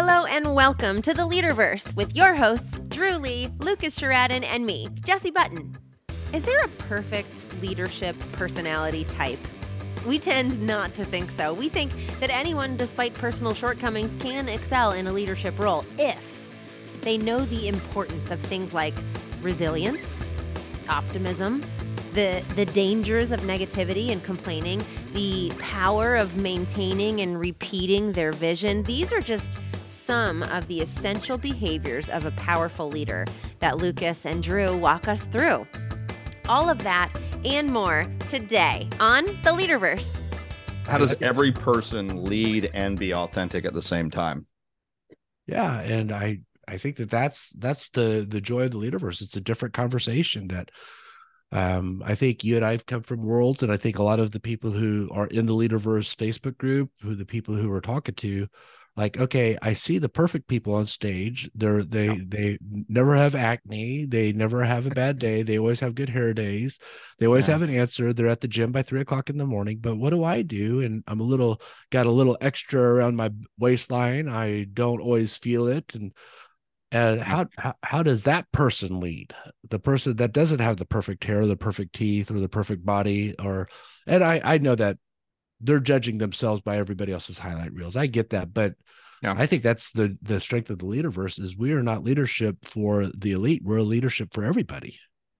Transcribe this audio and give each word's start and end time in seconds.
Hello 0.00 0.26
and 0.26 0.54
welcome 0.54 1.02
to 1.02 1.12
the 1.12 1.26
Leaderverse 1.26 1.96
with 1.96 2.14
your 2.14 2.32
hosts, 2.32 2.78
Dru 2.86 3.16
Lee, 3.16 3.50
Lucas 3.58 3.98
Sheridan, 3.98 4.44
and 4.44 4.64
me, 4.64 4.88
Jesse 5.04 5.32
Button. 5.32 5.76
Is 6.32 6.44
there 6.44 6.62
a 6.62 6.68
perfect 6.68 7.60
leadership 7.60 8.14
personality 8.30 9.06
type? 9.06 9.40
We 10.06 10.20
tend 10.20 10.62
not 10.62 10.94
to 10.94 11.04
think 11.04 11.32
so. 11.32 11.52
We 11.52 11.68
think 11.68 11.90
that 12.20 12.30
anyone, 12.30 12.76
despite 12.76 13.12
personal 13.14 13.54
shortcomings, 13.54 14.14
can 14.22 14.48
excel 14.48 14.92
in 14.92 15.08
a 15.08 15.12
leadership 15.12 15.58
role 15.58 15.84
if 15.98 16.46
they 17.00 17.18
know 17.18 17.40
the 17.40 17.66
importance 17.66 18.30
of 18.30 18.38
things 18.42 18.72
like 18.72 18.94
resilience, 19.42 20.22
optimism, 20.88 21.60
the, 22.14 22.44
the 22.54 22.66
dangers 22.66 23.32
of 23.32 23.40
negativity 23.40 24.12
and 24.12 24.22
complaining, 24.22 24.80
the 25.12 25.50
power 25.58 26.14
of 26.14 26.36
maintaining 26.36 27.20
and 27.20 27.40
repeating 27.40 28.12
their 28.12 28.30
vision. 28.30 28.84
These 28.84 29.12
are 29.12 29.20
just 29.20 29.58
some 30.08 30.42
of 30.44 30.66
the 30.68 30.80
essential 30.80 31.36
behaviors 31.36 32.08
of 32.08 32.24
a 32.24 32.30
powerful 32.30 32.88
leader 32.88 33.26
that 33.58 33.76
Lucas 33.76 34.24
and 34.24 34.42
Dru 34.42 34.74
walk 34.74 35.06
us 35.06 35.24
through. 35.24 35.66
All 36.48 36.70
of 36.70 36.82
that 36.82 37.12
and 37.44 37.70
more 37.70 38.06
today 38.30 38.88
on 39.00 39.26
the 39.26 39.50
Leaderverse. 39.50 40.34
How 40.86 40.96
does 40.96 41.14
every 41.20 41.52
person 41.52 42.24
lead 42.24 42.70
and 42.72 42.98
be 42.98 43.12
authentic 43.12 43.66
at 43.66 43.74
the 43.74 43.82
same 43.82 44.10
time? 44.10 44.46
Yeah, 45.46 45.78
and 45.80 46.10
I 46.10 46.38
I 46.66 46.78
think 46.78 46.96
that 46.96 47.10
that's 47.10 47.50
that's 47.50 47.90
the 47.90 48.26
the 48.26 48.40
joy 48.40 48.62
of 48.62 48.70
the 48.70 48.78
Leaderverse. 48.78 49.20
It's 49.20 49.36
a 49.36 49.42
different 49.42 49.74
conversation 49.74 50.48
that 50.48 50.70
um, 51.52 52.02
I 52.02 52.14
think 52.14 52.44
you 52.44 52.56
and 52.56 52.64
I've 52.64 52.86
come 52.86 53.02
from 53.02 53.20
worlds, 53.20 53.62
and 53.62 53.70
I 53.70 53.76
think 53.76 53.98
a 53.98 54.02
lot 54.02 54.20
of 54.20 54.30
the 54.30 54.40
people 54.40 54.70
who 54.70 55.10
are 55.12 55.26
in 55.26 55.44
the 55.44 55.52
Leaderverse 55.52 56.16
Facebook 56.16 56.56
group, 56.56 56.92
who 57.02 57.14
the 57.14 57.26
people 57.26 57.54
who 57.54 57.68
we're 57.68 57.80
talking 57.80 58.14
to, 58.14 58.48
like 58.98 59.16
okay 59.16 59.56
i 59.62 59.72
see 59.72 59.98
the 59.98 60.08
perfect 60.08 60.48
people 60.48 60.74
on 60.74 60.84
stage. 60.84 61.48
They're 61.54 61.84
they 61.84 62.06
yeah. 62.06 62.14
they 62.26 62.58
never 62.88 63.14
have 63.16 63.36
acne. 63.36 64.04
They 64.04 64.32
never 64.32 64.64
have 64.64 64.86
a 64.86 64.90
bad 64.90 65.18
day. 65.20 65.42
They 65.42 65.58
always 65.58 65.80
have 65.80 65.94
good 65.94 66.08
hair 66.10 66.34
days. 66.34 66.78
They 67.18 67.26
always 67.26 67.46
yeah. 67.46 67.54
have 67.54 67.62
an 67.62 67.70
answer. 67.70 68.12
They're 68.12 68.26
at 68.26 68.40
the 68.40 68.48
gym 68.48 68.72
by 68.72 68.82
three 68.82 69.00
o'clock 69.00 69.30
in 69.30 69.38
the 69.38 69.46
morning. 69.46 69.78
But 69.80 69.96
what 69.96 70.10
do 70.10 70.24
i 70.24 70.42
do? 70.42 70.80
And 70.80 71.04
i'm 71.06 71.20
a 71.20 71.30
little 71.32 71.62
got 71.90 72.06
a 72.06 72.10
little 72.10 72.36
extra 72.40 72.82
around 72.82 73.14
my 73.16 73.30
waistline. 73.56 74.28
I 74.28 74.64
don't 74.64 75.00
always 75.00 75.38
feel 75.38 75.68
it. 75.68 75.94
And 75.94 76.12
and 76.90 77.20
how, 77.20 77.46
how 77.56 77.74
how 77.82 78.02
does 78.02 78.24
that 78.24 78.50
person 78.50 78.98
lead? 78.98 79.32
The 79.70 79.78
person 79.78 80.16
that 80.16 80.32
doesn't 80.32 80.60
have 80.60 80.76
the 80.76 80.86
perfect 80.86 81.22
hair 81.22 81.46
the 81.46 81.56
perfect 81.56 81.94
teeth 81.94 82.32
or 82.32 82.40
the 82.40 82.48
perfect 82.48 82.84
body 82.84 83.34
or 83.38 83.68
and 84.06 84.24
i 84.24 84.40
i 84.42 84.58
know 84.58 84.74
that 84.74 84.98
they're 85.60 85.80
judging 85.80 86.18
themselves 86.18 86.60
by 86.60 86.78
everybody 86.78 87.12
else's 87.12 87.38
highlight 87.38 87.72
reels. 87.72 87.96
I 87.96 88.06
get 88.06 88.30
that, 88.30 88.52
but 88.52 88.74
yeah. 89.22 89.34
I 89.36 89.46
think 89.46 89.62
that's 89.62 89.90
the 89.90 90.16
the 90.22 90.40
strength 90.40 90.70
of 90.70 90.78
the 90.78 90.86
leaderverse 90.86 91.40
is 91.40 91.56
we 91.56 91.72
are 91.72 91.82
not 91.82 92.04
leadership 92.04 92.56
for 92.64 93.06
the 93.16 93.32
elite. 93.32 93.62
We're 93.64 93.78
a 93.78 93.82
leadership 93.82 94.32
for 94.32 94.44
everybody. 94.44 94.98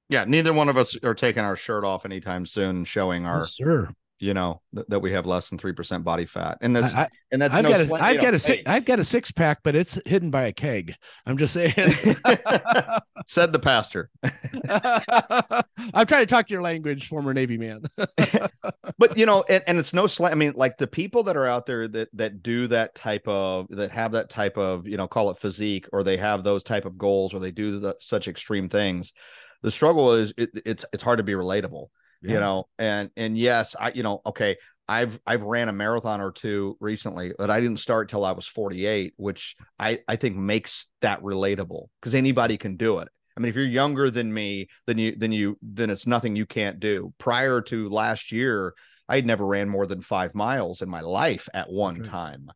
Yeah, 0.08 0.24
neither 0.24 0.52
one 0.52 0.68
of 0.68 0.76
us 0.76 0.96
are 1.02 1.14
taking 1.14 1.44
our 1.44 1.56
shirt 1.56 1.84
off 1.84 2.04
anytime 2.04 2.46
soon, 2.46 2.84
showing 2.84 3.26
our 3.26 3.40
yes, 3.40 3.56
sir 3.56 3.90
you 4.18 4.34
know 4.34 4.60
th- 4.74 4.86
that 4.88 5.00
we 5.00 5.12
have 5.12 5.26
less 5.26 5.48
than 5.48 5.58
three 5.58 5.72
percent 5.72 6.04
body 6.04 6.26
fat, 6.26 6.58
and 6.60 6.74
that's 6.74 6.94
I, 6.94 7.08
and 7.30 7.40
that's 7.40 7.54
I've 7.54 7.62
no 7.62 7.70
got 7.70 7.80
a, 7.80 7.94
I've 8.02 8.20
got 8.20 8.30
know, 8.30 8.36
a 8.36 8.38
six, 8.38 8.62
hey. 8.66 8.72
I've 8.72 8.84
got 8.84 8.98
a 8.98 9.04
six 9.04 9.30
pack, 9.30 9.60
but 9.62 9.74
it's 9.74 9.98
hidden 10.04 10.30
by 10.30 10.42
a 10.44 10.52
keg. 10.52 10.94
I'm 11.26 11.36
just 11.36 11.54
saying. 11.54 11.72
Said 13.26 13.52
the 13.52 13.58
pastor. 13.58 14.10
I'm 15.94 16.06
trying 16.06 16.22
to 16.22 16.26
talk 16.26 16.50
your 16.50 16.62
language, 16.62 17.08
former 17.08 17.32
Navy 17.34 17.58
man. 17.58 17.82
but 18.98 19.16
you 19.16 19.26
know, 19.26 19.44
and, 19.48 19.62
and 19.66 19.78
it's 19.78 19.92
no 19.92 20.06
slang. 20.06 20.32
I 20.32 20.34
mean, 20.34 20.54
like 20.56 20.78
the 20.78 20.86
people 20.86 21.22
that 21.24 21.36
are 21.36 21.46
out 21.46 21.66
there 21.66 21.86
that 21.88 22.08
that 22.14 22.42
do 22.42 22.66
that 22.68 22.94
type 22.94 23.26
of 23.28 23.66
that 23.70 23.90
have 23.90 24.12
that 24.12 24.30
type 24.30 24.56
of 24.56 24.86
you 24.86 24.96
know 24.96 25.06
call 25.06 25.30
it 25.30 25.38
physique, 25.38 25.86
or 25.92 26.02
they 26.02 26.16
have 26.16 26.42
those 26.42 26.62
type 26.62 26.84
of 26.84 26.98
goals, 26.98 27.34
or 27.34 27.38
they 27.38 27.52
do 27.52 27.78
the, 27.78 27.96
such 28.00 28.28
extreme 28.28 28.68
things. 28.68 29.12
The 29.62 29.70
struggle 29.70 30.12
is 30.14 30.32
it, 30.36 30.50
it's 30.64 30.84
it's 30.92 31.02
hard 31.02 31.18
to 31.18 31.24
be 31.24 31.32
relatable 31.32 31.88
yeah. 32.22 32.32
you 32.32 32.40
know 32.40 32.64
and 32.78 33.10
and 33.16 33.36
yes 33.38 33.76
i 33.78 33.90
you 33.92 34.02
know 34.02 34.20
okay 34.26 34.56
i've 34.88 35.20
i've 35.26 35.42
ran 35.42 35.68
a 35.68 35.72
marathon 35.72 36.20
or 36.20 36.32
two 36.32 36.76
recently 36.80 37.32
but 37.38 37.50
i 37.50 37.60
didn't 37.60 37.78
start 37.78 38.08
till 38.08 38.24
i 38.24 38.32
was 38.32 38.46
48 38.46 39.14
which 39.16 39.56
i 39.78 39.98
i 40.08 40.16
think 40.16 40.36
makes 40.36 40.88
that 41.00 41.22
relatable 41.22 41.86
because 42.00 42.14
anybody 42.14 42.56
can 42.56 42.76
do 42.76 42.98
it. 42.98 43.08
I 43.36 43.40
mean 43.40 43.50
if 43.50 43.54
you're 43.54 43.64
younger 43.64 44.10
than 44.10 44.32
me 44.32 44.68
then 44.86 44.98
you 44.98 45.14
then 45.16 45.32
you 45.32 45.58
then 45.62 45.90
it's 45.90 46.06
nothing 46.06 46.34
you 46.34 46.46
can't 46.46 46.80
do. 46.80 47.12
Prior 47.18 47.60
to 47.62 47.88
last 47.88 48.32
year 48.32 48.74
i 49.08 49.14
had 49.14 49.26
never 49.26 49.46
ran 49.46 49.68
more 49.68 49.86
than 49.86 50.00
five 50.00 50.34
miles 50.34 50.82
in 50.82 50.88
my 50.88 51.00
life 51.00 51.48
at 51.54 51.70
one 51.70 52.02
time 52.02 52.50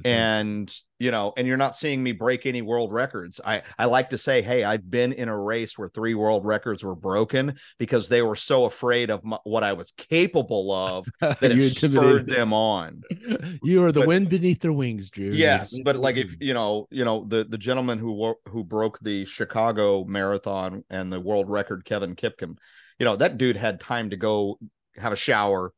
Mm-hmm. 0.00 0.08
and 0.08 0.76
you 0.98 1.12
know 1.12 1.32
and 1.36 1.46
you're 1.46 1.56
not 1.56 1.76
seeing 1.76 2.02
me 2.02 2.10
break 2.10 2.46
any 2.46 2.62
world 2.62 2.92
records. 2.92 3.40
I 3.44 3.62
i 3.78 3.84
like 3.84 4.10
to 4.10 4.18
say 4.18 4.42
hey 4.42 4.64
i've 4.64 4.90
been 4.90 5.12
in 5.12 5.28
a 5.28 5.38
race 5.38 5.78
where 5.78 5.88
three 5.88 6.14
world 6.14 6.44
records 6.44 6.82
were 6.82 6.96
broken 6.96 7.54
because 7.78 8.08
they 8.08 8.20
were 8.20 8.34
so 8.34 8.64
afraid 8.64 9.10
of 9.10 9.22
my, 9.22 9.38
what 9.44 9.62
i 9.62 9.72
was 9.72 9.92
capable 9.92 10.72
of 10.72 11.06
that 11.20 11.38
it 11.44 11.76
spurred 11.76 12.26
them 12.26 12.52
on. 12.52 13.02
You 13.62 13.84
are 13.84 13.92
the 13.92 14.00
but, 14.00 14.08
wind 14.08 14.28
beneath 14.30 14.60
their 14.60 14.72
wings 14.72 15.10
dru. 15.10 15.30
Yes 15.30 15.78
but 15.84 15.94
like 15.94 16.16
if 16.16 16.32
mm-hmm. 16.32 16.42
you 16.42 16.54
know 16.54 16.88
you 16.90 17.04
know 17.04 17.24
the 17.28 17.44
the 17.44 17.58
gentleman 17.58 18.00
who 18.00 18.34
who 18.48 18.64
broke 18.64 18.98
the 18.98 19.24
chicago 19.26 20.04
marathon 20.04 20.82
and 20.90 21.12
the 21.12 21.20
world 21.20 21.48
record 21.48 21.84
kevin 21.84 22.16
kiptum 22.16 22.56
you 22.98 23.04
know 23.04 23.14
that 23.14 23.38
dude 23.38 23.56
had 23.56 23.78
time 23.78 24.10
to 24.10 24.16
go 24.16 24.58
have 24.96 25.12
a 25.12 25.16
shower 25.16 25.72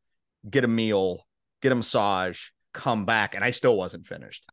get 0.49 0.65
a 0.65 0.69
meal 0.69 1.27
get 1.61 1.73
a 1.73 1.75
massage 1.75 2.49
come 2.77 3.05
back 3.05 3.35
and 3.35 3.43
I 3.43 3.51
still 3.51 3.77
wasn't 3.77 4.07
finished. 4.07 4.47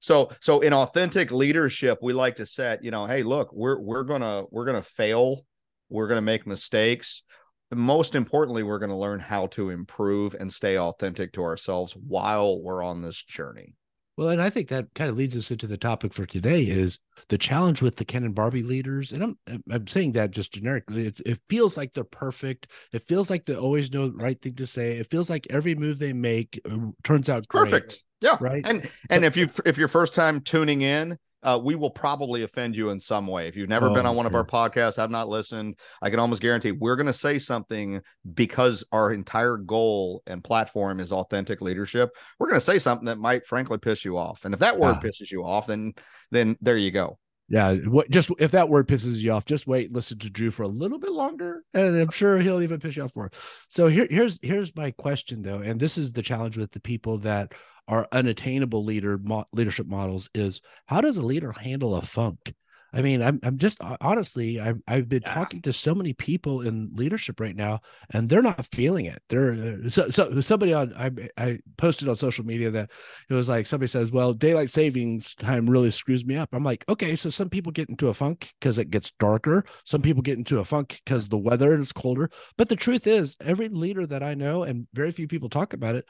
So 0.00 0.30
so 0.40 0.60
in 0.60 0.72
authentic 0.72 1.32
leadership, 1.32 1.98
we 2.00 2.12
like 2.12 2.36
to 2.36 2.46
set, 2.46 2.84
you 2.84 2.90
know, 2.90 3.04
hey, 3.06 3.22
look, 3.22 3.52
we're 3.52 3.78
we're 3.80 4.04
gonna 4.04 4.44
we're 4.50 4.64
gonna 4.64 4.82
fail, 4.82 5.44
we're 5.90 6.08
gonna 6.08 6.22
make 6.22 6.46
mistakes. 6.46 7.24
Most 7.70 8.14
importantly, 8.14 8.62
we're 8.62 8.78
gonna 8.78 8.98
learn 8.98 9.20
how 9.20 9.48
to 9.48 9.70
improve 9.70 10.34
and 10.38 10.52
stay 10.52 10.78
authentic 10.78 11.32
to 11.32 11.42
ourselves 11.42 11.94
while 11.96 12.62
we're 12.62 12.82
on 12.82 13.02
this 13.02 13.22
journey. 13.22 13.74
Well, 14.18 14.30
and 14.30 14.42
I 14.42 14.50
think 14.50 14.68
that 14.70 14.92
kind 14.96 15.08
of 15.08 15.16
leads 15.16 15.36
us 15.36 15.52
into 15.52 15.68
the 15.68 15.76
topic 15.76 16.12
for 16.12 16.26
today 16.26 16.62
is 16.62 16.98
the 17.28 17.38
challenge 17.38 17.80
with 17.80 17.94
the 17.94 18.04
Ken 18.04 18.24
and 18.24 18.34
Barbie 18.34 18.64
leaders. 18.64 19.12
And 19.12 19.22
I'm 19.22 19.62
I'm 19.70 19.86
saying 19.86 20.12
that 20.14 20.32
just 20.32 20.52
generically. 20.52 21.06
It, 21.06 21.20
it 21.24 21.40
feels 21.48 21.76
like 21.76 21.92
they're 21.92 22.02
perfect. 22.02 22.66
It 22.92 23.06
feels 23.06 23.30
like 23.30 23.46
they 23.46 23.54
always 23.54 23.92
know 23.92 24.08
the 24.08 24.16
right 24.16 24.42
thing 24.42 24.56
to 24.56 24.66
say. 24.66 24.96
It 24.96 25.08
feels 25.08 25.30
like 25.30 25.46
every 25.50 25.76
move 25.76 26.00
they 26.00 26.12
make 26.12 26.60
uh, 26.68 26.78
turns 27.04 27.28
out 27.28 27.48
perfect. 27.48 28.02
Yeah. 28.20 28.38
Right. 28.40 28.66
And 28.66 28.90
and 29.08 29.24
if 29.24 29.36
you 29.36 29.48
if 29.64 29.78
your 29.78 29.86
first 29.86 30.16
time 30.16 30.40
tuning 30.40 30.82
in, 30.82 31.16
uh, 31.42 31.58
we 31.62 31.74
will 31.74 31.90
probably 31.90 32.42
offend 32.42 32.74
you 32.74 32.90
in 32.90 32.98
some 32.98 33.26
way. 33.26 33.46
If 33.46 33.56
you've 33.56 33.68
never 33.68 33.88
oh, 33.88 33.94
been 33.94 34.06
on 34.06 34.16
one 34.16 34.24
sure. 34.24 34.28
of 34.28 34.34
our 34.34 34.70
podcasts, 34.70 34.96
have 34.96 35.10
not 35.10 35.28
listened, 35.28 35.78
I 36.02 36.10
can 36.10 36.18
almost 36.18 36.42
guarantee 36.42 36.72
we're 36.72 36.96
going 36.96 37.06
to 37.06 37.12
say 37.12 37.38
something 37.38 38.02
because 38.34 38.84
our 38.92 39.12
entire 39.12 39.56
goal 39.56 40.22
and 40.26 40.42
platform 40.42 41.00
is 41.00 41.12
authentic 41.12 41.60
leadership. 41.60 42.10
We're 42.38 42.48
going 42.48 42.60
to 42.60 42.64
say 42.64 42.78
something 42.78 43.06
that 43.06 43.18
might 43.18 43.46
frankly 43.46 43.78
piss 43.78 44.04
you 44.04 44.18
off. 44.18 44.44
And 44.44 44.54
if 44.54 44.60
that 44.60 44.78
word 44.78 44.96
yeah. 45.02 45.10
pisses 45.10 45.30
you 45.30 45.44
off, 45.44 45.66
then 45.66 45.94
then 46.30 46.56
there 46.60 46.76
you 46.76 46.90
go. 46.90 47.18
Yeah, 47.50 47.74
what 47.74 48.10
just 48.10 48.30
if 48.38 48.50
that 48.50 48.68
word 48.68 48.86
pisses 48.86 49.16
you 49.18 49.32
off, 49.32 49.46
just 49.46 49.66
wait, 49.66 49.90
listen 49.90 50.18
to 50.18 50.28
Dru 50.28 50.50
for 50.50 50.64
a 50.64 50.68
little 50.68 50.98
bit 50.98 51.12
longer, 51.12 51.64
and 51.72 51.96
I'm 51.96 52.10
sure 52.10 52.38
he'll 52.38 52.60
even 52.60 52.78
piss 52.78 52.96
you 52.96 53.04
off 53.04 53.16
more. 53.16 53.30
So 53.68 53.88
here, 53.88 54.06
here's 54.10 54.38
here's 54.42 54.74
my 54.76 54.90
question 54.90 55.40
though, 55.40 55.60
and 55.60 55.80
this 55.80 55.96
is 55.96 56.12
the 56.12 56.22
challenge 56.22 56.58
with 56.58 56.72
the 56.72 56.80
people 56.80 57.18
that 57.18 57.52
are 57.88 58.06
unattainable 58.12 58.84
leader 58.84 59.16
mo- 59.16 59.46
leadership 59.54 59.86
models 59.86 60.28
is 60.34 60.60
how 60.84 61.00
does 61.00 61.16
a 61.16 61.22
leader 61.22 61.52
handle 61.52 61.94
a 61.94 62.02
funk 62.02 62.52
I 62.92 63.02
mean, 63.02 63.22
I'm 63.22 63.38
I'm 63.42 63.58
just 63.58 63.78
honestly, 64.00 64.58
I've 64.58 64.80
I've 64.88 65.08
been 65.08 65.22
yeah. 65.22 65.34
talking 65.34 65.60
to 65.62 65.72
so 65.72 65.94
many 65.94 66.14
people 66.14 66.62
in 66.62 66.90
leadership 66.94 67.38
right 67.38 67.54
now, 67.54 67.80
and 68.10 68.28
they're 68.28 68.40
not 68.40 68.64
feeling 68.72 69.04
it. 69.04 69.22
They're 69.28 69.52
uh, 69.84 69.90
so, 69.90 70.08
so 70.08 70.40
somebody 70.40 70.72
on 70.72 70.94
I 70.96 71.10
I 71.36 71.58
posted 71.76 72.08
on 72.08 72.16
social 72.16 72.46
media 72.46 72.70
that 72.70 72.90
it 73.28 73.34
was 73.34 73.48
like 73.48 73.66
somebody 73.66 73.88
says, 73.88 74.10
"Well, 74.10 74.32
daylight 74.32 74.70
savings 74.70 75.34
time 75.34 75.68
really 75.68 75.90
screws 75.90 76.24
me 76.24 76.36
up." 76.36 76.48
I'm 76.52 76.64
like, 76.64 76.84
okay, 76.88 77.14
so 77.14 77.28
some 77.28 77.50
people 77.50 77.72
get 77.72 77.90
into 77.90 78.08
a 78.08 78.14
funk 78.14 78.54
because 78.58 78.78
it 78.78 78.90
gets 78.90 79.12
darker. 79.18 79.64
Some 79.84 80.00
people 80.00 80.22
get 80.22 80.38
into 80.38 80.58
a 80.58 80.64
funk 80.64 81.02
because 81.04 81.28
the 81.28 81.36
weather 81.36 81.78
is 81.78 81.92
colder. 81.92 82.30
But 82.56 82.70
the 82.70 82.76
truth 82.76 83.06
is, 83.06 83.36
every 83.40 83.68
leader 83.68 84.06
that 84.06 84.22
I 84.22 84.32
know, 84.34 84.62
and 84.62 84.86
very 84.94 85.10
few 85.10 85.28
people 85.28 85.50
talk 85.50 85.74
about 85.74 85.94
it, 85.94 86.06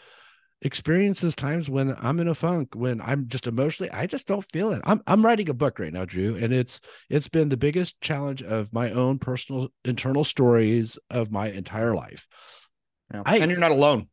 experiences 0.62 1.34
times 1.34 1.70
when 1.70 1.94
I'm 1.98 2.18
in 2.20 2.28
a 2.28 2.34
funk, 2.34 2.70
when 2.74 3.00
I'm 3.00 3.28
just 3.28 3.46
emotionally, 3.46 3.90
I 3.90 4.06
just 4.06 4.26
don't 4.26 4.44
feel 4.50 4.72
it. 4.72 4.82
I'm 4.84 5.02
I'm 5.06 5.24
writing 5.24 5.48
a 5.48 5.54
book 5.54 5.78
right 5.78 5.92
now, 5.92 6.04
Dru, 6.04 6.36
and 6.36 6.52
it's 6.52 6.80
it's 7.08 7.28
been 7.28 7.48
the 7.48 7.56
biggest 7.56 8.00
challenge 8.00 8.42
of 8.42 8.72
my 8.72 8.90
own 8.90 9.18
personal 9.18 9.68
internal 9.84 10.24
stories 10.24 10.98
of 11.10 11.30
my 11.30 11.50
entire 11.50 11.94
life. 11.94 12.26
Yeah. 13.12 13.22
I, 13.24 13.38
and 13.38 13.50
you're 13.50 13.60
not 13.60 13.70
alone. 13.70 14.08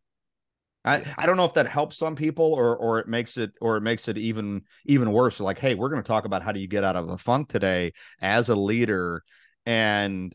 I, 0.85 1.03
I 1.17 1.25
don't 1.25 1.35
know 1.35 1.45
if 1.45 1.55
that 1.55 1.67
helps 1.67 1.97
some 1.97 2.15
people 2.15 2.53
or 2.53 2.77
or 2.77 2.99
it 2.99 3.07
makes 3.07 3.37
it 3.37 3.51
or 3.59 3.77
it 3.77 3.81
makes 3.81 4.07
it 4.07 4.17
even 4.19 4.61
even 4.85 5.11
worse. 5.11 5.39
Like, 5.39 5.57
hey, 5.57 5.73
we're 5.73 5.89
going 5.89 6.03
to 6.03 6.07
talk 6.07 6.25
about 6.25 6.43
how 6.43 6.51
do 6.51 6.59
you 6.59 6.67
get 6.67 6.83
out 6.83 6.95
of 6.95 7.07
the 7.07 7.17
funk 7.17 7.49
today 7.49 7.93
as 8.21 8.49
a 8.49 8.55
leader, 8.55 9.23
and 9.65 10.33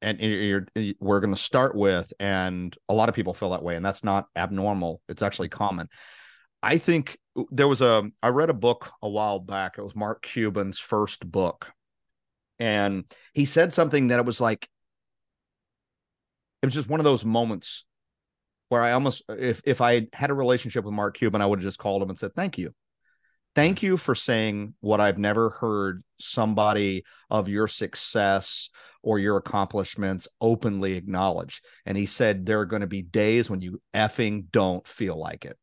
and 0.00 0.20
you're, 0.20 0.66
we're 1.00 1.20
going 1.20 1.34
to 1.34 1.40
start 1.40 1.74
with 1.74 2.12
and 2.20 2.76
a 2.88 2.94
lot 2.94 3.08
of 3.08 3.14
people 3.14 3.34
feel 3.34 3.50
that 3.50 3.62
way 3.62 3.74
and 3.76 3.84
that's 3.84 4.04
not 4.04 4.26
abnormal 4.36 5.02
it's 5.08 5.22
actually 5.22 5.48
common 5.48 5.88
i 6.62 6.78
think 6.78 7.18
uh, 7.38 7.44
there 7.50 7.68
was 7.68 7.80
a 7.80 8.10
I 8.22 8.28
read 8.28 8.50
a 8.50 8.54
book 8.54 8.90
a 9.02 9.08
while 9.08 9.38
back. 9.38 9.78
It 9.78 9.82
was 9.82 9.94
Mark 9.94 10.22
Cuban's 10.22 10.78
first 10.78 11.28
book. 11.30 11.66
And 12.58 13.04
he 13.34 13.44
said 13.44 13.72
something 13.72 14.08
that 14.08 14.18
it 14.18 14.26
was 14.26 14.40
like 14.40 14.68
it 16.62 16.66
was 16.66 16.74
just 16.74 16.88
one 16.88 17.00
of 17.00 17.04
those 17.04 17.24
moments 17.24 17.84
where 18.68 18.82
I 18.82 18.92
almost 18.92 19.22
if 19.28 19.62
if 19.64 19.80
I 19.80 20.08
had 20.12 20.30
a 20.30 20.34
relationship 20.34 20.84
with 20.84 20.94
Mark 20.94 21.16
Cuban, 21.16 21.40
I 21.40 21.46
would 21.46 21.60
have 21.60 21.64
just 21.64 21.78
called 21.78 22.02
him 22.02 22.10
and 22.10 22.18
said, 22.18 22.34
Thank 22.34 22.58
you. 22.58 22.74
Thank 23.58 23.82
you 23.82 23.96
for 23.96 24.14
saying 24.14 24.74
what 24.78 25.00
I've 25.00 25.18
never 25.18 25.50
heard 25.50 26.04
somebody 26.20 27.02
of 27.28 27.48
your 27.48 27.66
success 27.66 28.70
or 29.02 29.18
your 29.18 29.36
accomplishments 29.36 30.28
openly 30.40 30.94
acknowledge. 30.94 31.60
And 31.84 31.98
he 31.98 32.06
said, 32.06 32.46
There 32.46 32.60
are 32.60 32.66
going 32.66 32.82
to 32.82 32.86
be 32.86 33.02
days 33.02 33.50
when 33.50 33.60
you 33.60 33.82
effing 33.92 34.44
don't 34.52 34.86
feel 34.86 35.18
like 35.18 35.44
it. 35.44 35.58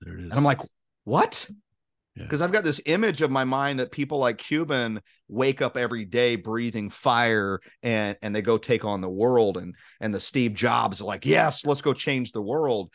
There 0.00 0.14
it 0.14 0.20
is. 0.20 0.24
And 0.30 0.32
I'm 0.32 0.44
like, 0.44 0.60
What? 1.04 1.46
Yeah. 2.14 2.22
Because 2.22 2.40
I've 2.40 2.52
got 2.52 2.64
this 2.64 2.80
image 2.86 3.20
of 3.20 3.30
my 3.30 3.44
mind 3.44 3.80
that 3.80 3.92
people 3.92 4.16
like 4.16 4.38
Cuban 4.38 5.02
wake 5.28 5.60
up 5.60 5.76
every 5.76 6.06
day 6.06 6.36
breathing 6.36 6.88
fire 6.88 7.60
and 7.82 8.16
and 8.22 8.34
they 8.34 8.40
go 8.40 8.56
take 8.56 8.86
on 8.86 9.02
the 9.02 9.10
world 9.10 9.58
and 9.58 9.74
and 10.00 10.14
the 10.14 10.20
Steve 10.20 10.54
Jobs 10.54 11.02
are 11.02 11.04
like, 11.04 11.26
yes, 11.26 11.66
let's 11.66 11.82
go 11.82 11.92
change 11.92 12.32
the 12.32 12.40
world. 12.40 12.90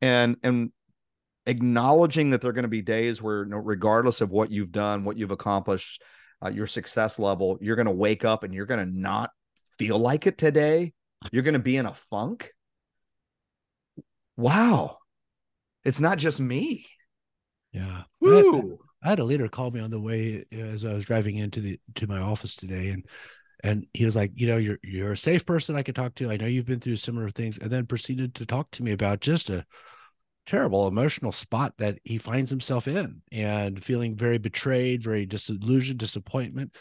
And 0.00 0.36
and 0.42 0.72
acknowledging 1.46 2.30
that 2.30 2.40
there 2.40 2.50
are 2.50 2.54
going 2.54 2.64
to 2.64 2.68
be 2.68 2.82
days 2.82 3.20
where 3.20 3.44
regardless 3.44 4.20
of 4.20 4.30
what 4.30 4.50
you've 4.50 4.72
done, 4.72 5.04
what 5.04 5.16
you've 5.16 5.30
accomplished, 5.30 6.02
uh, 6.44 6.50
your 6.50 6.66
success 6.66 7.18
level, 7.18 7.58
you're 7.60 7.76
going 7.76 7.86
to 7.86 7.92
wake 7.92 8.24
up 8.24 8.42
and 8.42 8.54
you're 8.54 8.66
going 8.66 8.84
to 8.84 8.92
not 8.92 9.30
feel 9.78 9.98
like 9.98 10.26
it 10.26 10.38
today. 10.38 10.92
You're 11.32 11.42
going 11.42 11.54
to 11.54 11.58
be 11.58 11.76
in 11.76 11.86
a 11.86 11.94
funk. 11.94 12.50
Wow. 14.36 14.98
It's 15.84 16.00
not 16.00 16.18
just 16.18 16.40
me. 16.40 16.86
Yeah. 17.72 18.04
I 18.24 18.34
had, 18.34 18.44
Woo. 18.44 18.78
I 19.02 19.08
had 19.10 19.18
a 19.18 19.24
leader 19.24 19.48
call 19.48 19.70
me 19.70 19.80
on 19.80 19.90
the 19.90 20.00
way 20.00 20.44
uh, 20.52 20.56
as 20.56 20.84
I 20.84 20.92
was 20.92 21.04
driving 21.04 21.36
into 21.36 21.60
the 21.60 21.78
to 21.96 22.06
my 22.06 22.20
office 22.20 22.56
today, 22.56 22.88
and 22.88 23.04
and 23.62 23.86
he 23.92 24.04
was 24.04 24.16
like, 24.16 24.32
you 24.34 24.46
know, 24.46 24.56
you're 24.56 24.78
you're 24.82 25.12
a 25.12 25.16
safe 25.16 25.44
person 25.44 25.76
I 25.76 25.82
could 25.82 25.94
talk 25.94 26.14
to. 26.16 26.30
I 26.30 26.36
know 26.36 26.46
you've 26.46 26.66
been 26.66 26.80
through 26.80 26.96
similar 26.96 27.30
things, 27.30 27.58
and 27.58 27.70
then 27.70 27.86
proceeded 27.86 28.34
to 28.36 28.46
talk 28.46 28.70
to 28.72 28.82
me 28.82 28.92
about 28.92 29.20
just 29.20 29.50
a 29.50 29.64
terrible 30.46 30.86
emotional 30.86 31.32
spot 31.32 31.74
that 31.78 31.98
he 32.04 32.18
finds 32.18 32.50
himself 32.50 32.86
in, 32.88 33.22
and 33.32 33.82
feeling 33.82 34.16
very 34.16 34.38
betrayed, 34.38 35.02
very 35.02 35.26
disillusioned, 35.26 35.98
disappointment, 35.98 36.76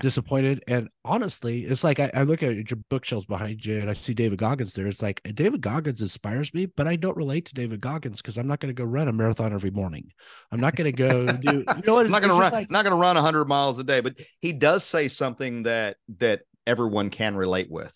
disappointed. 0.00 0.62
And 0.66 0.88
honestly, 1.04 1.64
it's 1.64 1.84
like 1.84 2.00
I, 2.00 2.10
I 2.14 2.22
look 2.22 2.42
at 2.42 2.70
your 2.70 2.78
bookshelves 2.88 3.26
behind 3.26 3.64
you, 3.64 3.78
and 3.78 3.90
I 3.90 3.92
see 3.92 4.14
David 4.14 4.38
Goggins 4.38 4.72
there. 4.72 4.86
It's 4.86 5.02
like 5.02 5.20
David 5.34 5.60
Goggins 5.60 6.00
inspires 6.00 6.52
me, 6.54 6.66
but 6.66 6.88
I 6.88 6.96
don't 6.96 7.16
relate 7.16 7.46
to 7.46 7.54
David 7.54 7.80
Goggins 7.80 8.22
because 8.22 8.38
I'm 8.38 8.46
not 8.46 8.60
going 8.60 8.74
to 8.74 8.80
go 8.80 8.84
run 8.84 9.08
a 9.08 9.12
marathon 9.12 9.52
every 9.52 9.70
morning. 9.70 10.10
I'm 10.50 10.60
not 10.60 10.76
going 10.76 10.90
to 10.90 10.96
go 10.96 11.26
do. 11.26 11.58
You 11.58 11.64
know 11.86 11.94
what? 11.94 12.06
I'm 12.06 12.12
not 12.12 12.22
going 12.22 12.34
to 12.34 12.40
run 12.40 12.52
like- 12.52 12.70
not 12.70 12.84
going 12.84 12.96
to 12.96 13.00
run 13.00 13.16
100 13.16 13.44
miles 13.46 13.78
a 13.78 13.84
day, 13.84 14.00
but 14.00 14.18
he 14.40 14.52
does 14.52 14.84
say 14.84 15.08
something 15.08 15.64
that 15.64 15.96
that 16.18 16.42
everyone 16.66 17.10
can 17.10 17.36
relate 17.36 17.70
with. 17.70 17.92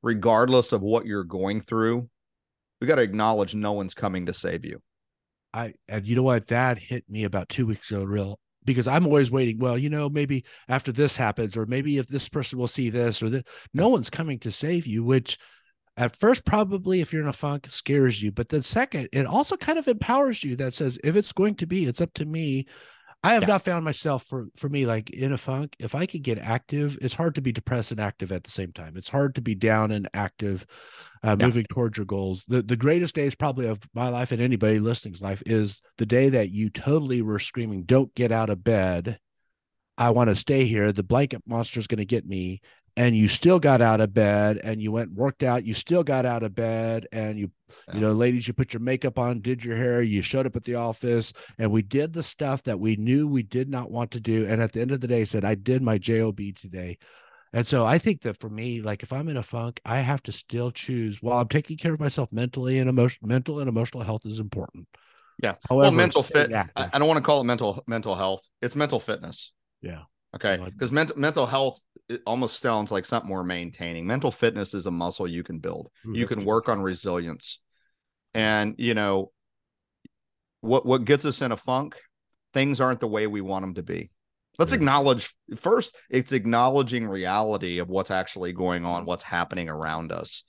Regardless 0.00 0.72
of 0.72 0.80
what 0.80 1.06
you're 1.06 1.24
going 1.24 1.60
through, 1.60 2.08
we 2.80 2.86
got 2.86 2.96
to 2.96 3.02
acknowledge 3.02 3.54
no 3.54 3.72
one's 3.72 3.94
coming 3.94 4.26
to 4.26 4.34
save 4.34 4.64
you. 4.64 4.80
I 5.52 5.74
and 5.88 6.06
you 6.06 6.16
know 6.16 6.22
what 6.22 6.48
that 6.48 6.78
hit 6.78 7.04
me 7.08 7.24
about 7.24 7.48
two 7.48 7.66
weeks 7.66 7.90
ago, 7.90 8.04
real 8.04 8.38
because 8.64 8.86
I'm 8.86 9.06
always 9.06 9.30
waiting. 9.30 9.58
Well, 9.58 9.78
you 9.78 9.88
know, 9.88 10.10
maybe 10.10 10.44
after 10.68 10.92
this 10.92 11.16
happens, 11.16 11.56
or 11.56 11.64
maybe 11.64 11.96
if 11.96 12.06
this 12.06 12.28
person 12.28 12.58
will 12.58 12.68
see 12.68 12.90
this, 12.90 13.22
or 13.22 13.30
that 13.30 13.46
no 13.72 13.88
one's 13.88 14.10
coming 14.10 14.38
to 14.40 14.50
save 14.50 14.86
you, 14.86 15.02
which 15.02 15.38
at 15.96 16.14
first 16.16 16.44
probably 16.44 17.00
if 17.00 17.12
you're 17.12 17.22
in 17.22 17.28
a 17.28 17.32
funk 17.32 17.66
scares 17.70 18.22
you, 18.22 18.30
but 18.30 18.50
then 18.50 18.62
second, 18.62 19.08
it 19.12 19.26
also 19.26 19.56
kind 19.56 19.78
of 19.78 19.88
empowers 19.88 20.44
you 20.44 20.54
that 20.56 20.74
says 20.74 20.98
if 21.02 21.16
it's 21.16 21.32
going 21.32 21.54
to 21.56 21.66
be, 21.66 21.86
it's 21.86 22.00
up 22.00 22.12
to 22.14 22.24
me. 22.24 22.66
I 23.24 23.32
have 23.34 23.42
Yeah. 23.42 23.48
not 23.48 23.64
found 23.64 23.84
myself 23.84 24.24
for 24.26 24.46
for 24.56 24.68
me 24.68 24.86
like 24.86 25.10
in 25.10 25.32
a 25.32 25.38
funk. 25.38 25.74
If 25.80 25.94
I 25.94 26.06
could 26.06 26.22
get 26.22 26.38
active, 26.38 26.96
it's 27.02 27.14
hard 27.14 27.34
to 27.34 27.40
be 27.40 27.50
depressed 27.50 27.90
and 27.90 28.00
active 28.00 28.30
at 28.30 28.44
the 28.44 28.50
same 28.50 28.72
time. 28.72 28.96
It's 28.96 29.08
hard 29.08 29.34
to 29.34 29.40
be 29.40 29.54
down 29.56 29.90
and 29.90 30.08
active, 30.14 30.64
uh, 31.24 31.36
Yeah. 31.38 31.46
moving 31.46 31.64
towards 31.68 31.96
your 31.98 32.06
goals. 32.06 32.44
The 32.46 32.62
the 32.62 32.76
greatest 32.76 33.14
days 33.16 33.34
probably 33.34 33.66
of 33.66 33.80
my 33.92 34.08
life 34.08 34.30
and 34.30 34.40
anybody 34.40 34.78
listening's 34.78 35.20
life 35.22 35.42
is 35.46 35.82
the 35.98 36.06
day 36.06 36.28
that 36.28 36.50
you 36.50 36.70
totally 36.70 37.20
were 37.22 37.40
screaming, 37.40 37.82
"Don't 37.84 38.14
get 38.14 38.30
out 38.30 38.50
of 38.50 38.62
bed! 38.62 39.18
I 39.96 40.10
want 40.10 40.28
to 40.30 40.36
stay 40.36 40.64
here. 40.66 40.92
The 40.92 41.02
blanket 41.02 41.42
monster's 41.44 41.88
going 41.88 41.98
to 41.98 42.04
get 42.04 42.24
me." 42.24 42.60
And 42.98 43.16
you 43.16 43.28
still 43.28 43.60
got 43.60 43.80
out 43.80 44.00
of 44.00 44.12
bed 44.12 44.60
and 44.62 44.82
you 44.82 44.90
went 44.90 45.10
and 45.10 45.16
worked 45.16 45.44
out. 45.44 45.64
You 45.64 45.72
still 45.72 46.02
got 46.02 46.26
out 46.26 46.42
of 46.42 46.54
bed 46.54 47.06
and 47.12 47.38
you, 47.38 47.50
you 47.94 48.00
know, 48.00 48.10
ladies, 48.10 48.48
you 48.48 48.54
put 48.54 48.72
your 48.72 48.80
makeup 48.80 49.18
on, 49.18 49.40
did 49.40 49.64
your 49.64 49.76
hair, 49.76 50.02
you 50.02 50.20
showed 50.20 50.46
up 50.46 50.56
at 50.56 50.64
the 50.64 50.74
office, 50.74 51.32
and 51.58 51.70
we 51.70 51.82
did 51.82 52.12
the 52.12 52.22
stuff 52.24 52.64
that 52.64 52.80
we 52.80 52.96
knew 52.96 53.28
we 53.28 53.44
did 53.44 53.68
not 53.68 53.90
want 53.90 54.10
to 54.10 54.20
do. 54.20 54.46
And 54.46 54.60
at 54.60 54.72
the 54.72 54.80
end 54.80 54.90
of 54.90 55.00
the 55.00 55.06
day, 55.06 55.24
said, 55.24 55.44
I 55.44 55.54
did 55.54 55.80
my 55.80 55.96
JOB 55.96 56.40
today. 56.56 56.98
And 57.52 57.66
so 57.66 57.86
I 57.86 57.98
think 57.98 58.22
that 58.22 58.40
for 58.40 58.50
me, 58.50 58.82
like 58.82 59.02
if 59.02 59.12
I'm 59.12 59.28
in 59.28 59.36
a 59.36 59.42
funk, 59.42 59.80
I 59.84 60.00
have 60.00 60.22
to 60.24 60.32
still 60.32 60.70
choose 60.70 61.22
while 61.22 61.40
I'm 61.40 61.48
taking 61.48 61.76
care 61.76 61.94
of 61.94 62.00
myself 62.00 62.32
mentally 62.32 62.78
and 62.78 62.88
emotional 62.88 63.28
mental 63.28 63.60
and 63.60 63.68
emotional 63.68 64.02
health 64.02 64.26
is 64.26 64.40
important. 64.40 64.86
Yeah. 65.42 65.54
However, 65.68 65.82
well, 65.82 65.90
mental 65.92 66.22
fit. 66.22 66.52
I, 66.52 66.58
active- 66.58 66.90
I 66.92 66.98
don't 66.98 67.08
want 67.08 67.18
to 67.18 67.24
call 67.24 67.40
it 67.40 67.44
mental 67.44 67.82
mental 67.86 68.14
health. 68.14 68.42
It's 68.60 68.74
mental 68.74 69.00
fitness. 69.00 69.52
Yeah. 69.80 70.02
Okay. 70.34 70.60
Because 70.62 70.92
mental 70.92 71.16
mental 71.18 71.46
health 71.46 71.80
it 72.08 72.22
almost 72.26 72.60
sounds 72.60 72.90
like 72.90 73.04
something 73.04 73.30
we're 73.30 73.44
maintaining. 73.44 74.06
Mental 74.06 74.30
fitness 74.30 74.74
is 74.74 74.86
a 74.86 74.90
muscle 74.90 75.26
you 75.26 75.42
can 75.42 75.58
build. 75.58 75.90
Ooh, 76.06 76.16
you 76.16 76.26
can 76.26 76.44
work 76.44 76.68
on 76.68 76.80
resilience. 76.80 77.60
And 78.34 78.74
you 78.78 78.94
know 78.94 79.32
what 80.60 80.84
what 80.86 81.04
gets 81.04 81.24
us 81.24 81.42
in 81.42 81.52
a 81.52 81.56
funk? 81.56 81.96
Things 82.52 82.80
aren't 82.80 83.00
the 83.00 83.08
way 83.08 83.26
we 83.26 83.40
want 83.40 83.62
them 83.62 83.74
to 83.74 83.82
be. 83.82 84.10
Let's 84.58 84.72
Yeah. 84.72 84.76
acknowledge 84.78 85.34
first, 85.56 85.96
it's 86.10 86.32
acknowledging 86.32 87.06
reality 87.06 87.78
of 87.78 87.88
what's 87.88 88.10
actually 88.10 88.52
going 88.52 88.84
on, 88.84 89.04
what's 89.04 89.22
happening 89.22 89.68
around 89.68 90.10
us. 90.10 90.44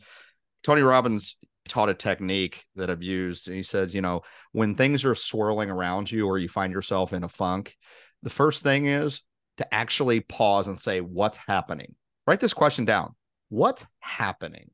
Tony 0.63 0.81
Robbins 0.81 1.35
taught 1.67 1.89
a 1.89 1.93
technique 1.93 2.63
that 2.75 2.89
I've 2.89 3.03
used. 3.03 3.47
And 3.47 3.55
he 3.55 3.63
says, 3.63 3.93
you 3.93 4.01
know, 4.01 4.23
when 4.51 4.75
things 4.75 5.05
are 5.05 5.15
swirling 5.15 5.69
around 5.69 6.11
you 6.11 6.25
or 6.25 6.39
you 6.39 6.49
find 6.49 6.73
yourself 6.73 7.13
in 7.13 7.23
a 7.23 7.29
funk, 7.29 7.75
the 8.23 8.29
first 8.29 8.63
thing 8.63 8.87
is 8.87 9.21
to 9.59 9.73
actually 9.73 10.19
pause 10.21 10.67
and 10.67 10.79
say, 10.79 10.99
what's 10.99 11.37
happening? 11.37 11.95
Write 12.25 12.39
this 12.39 12.53
question 12.53 12.85
down. 12.85 13.15
What's 13.49 13.85
happening? 13.99 14.71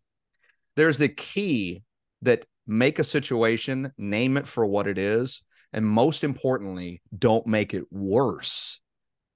There's 0.76 0.98
the 0.98 1.10
key 1.10 1.84
that 2.22 2.46
make 2.68 3.00
a 3.00 3.04
situation, 3.04 3.92
name 3.98 4.38
it 4.38 4.48
for 4.48 4.66
what 4.66 4.88
it 4.88 4.98
is, 4.98 5.44
and 5.74 5.86
most 5.86 6.24
importantly, 6.24 7.02
don't 7.18 7.46
make 7.46 7.74
it 7.74 7.84
worse 7.92 8.80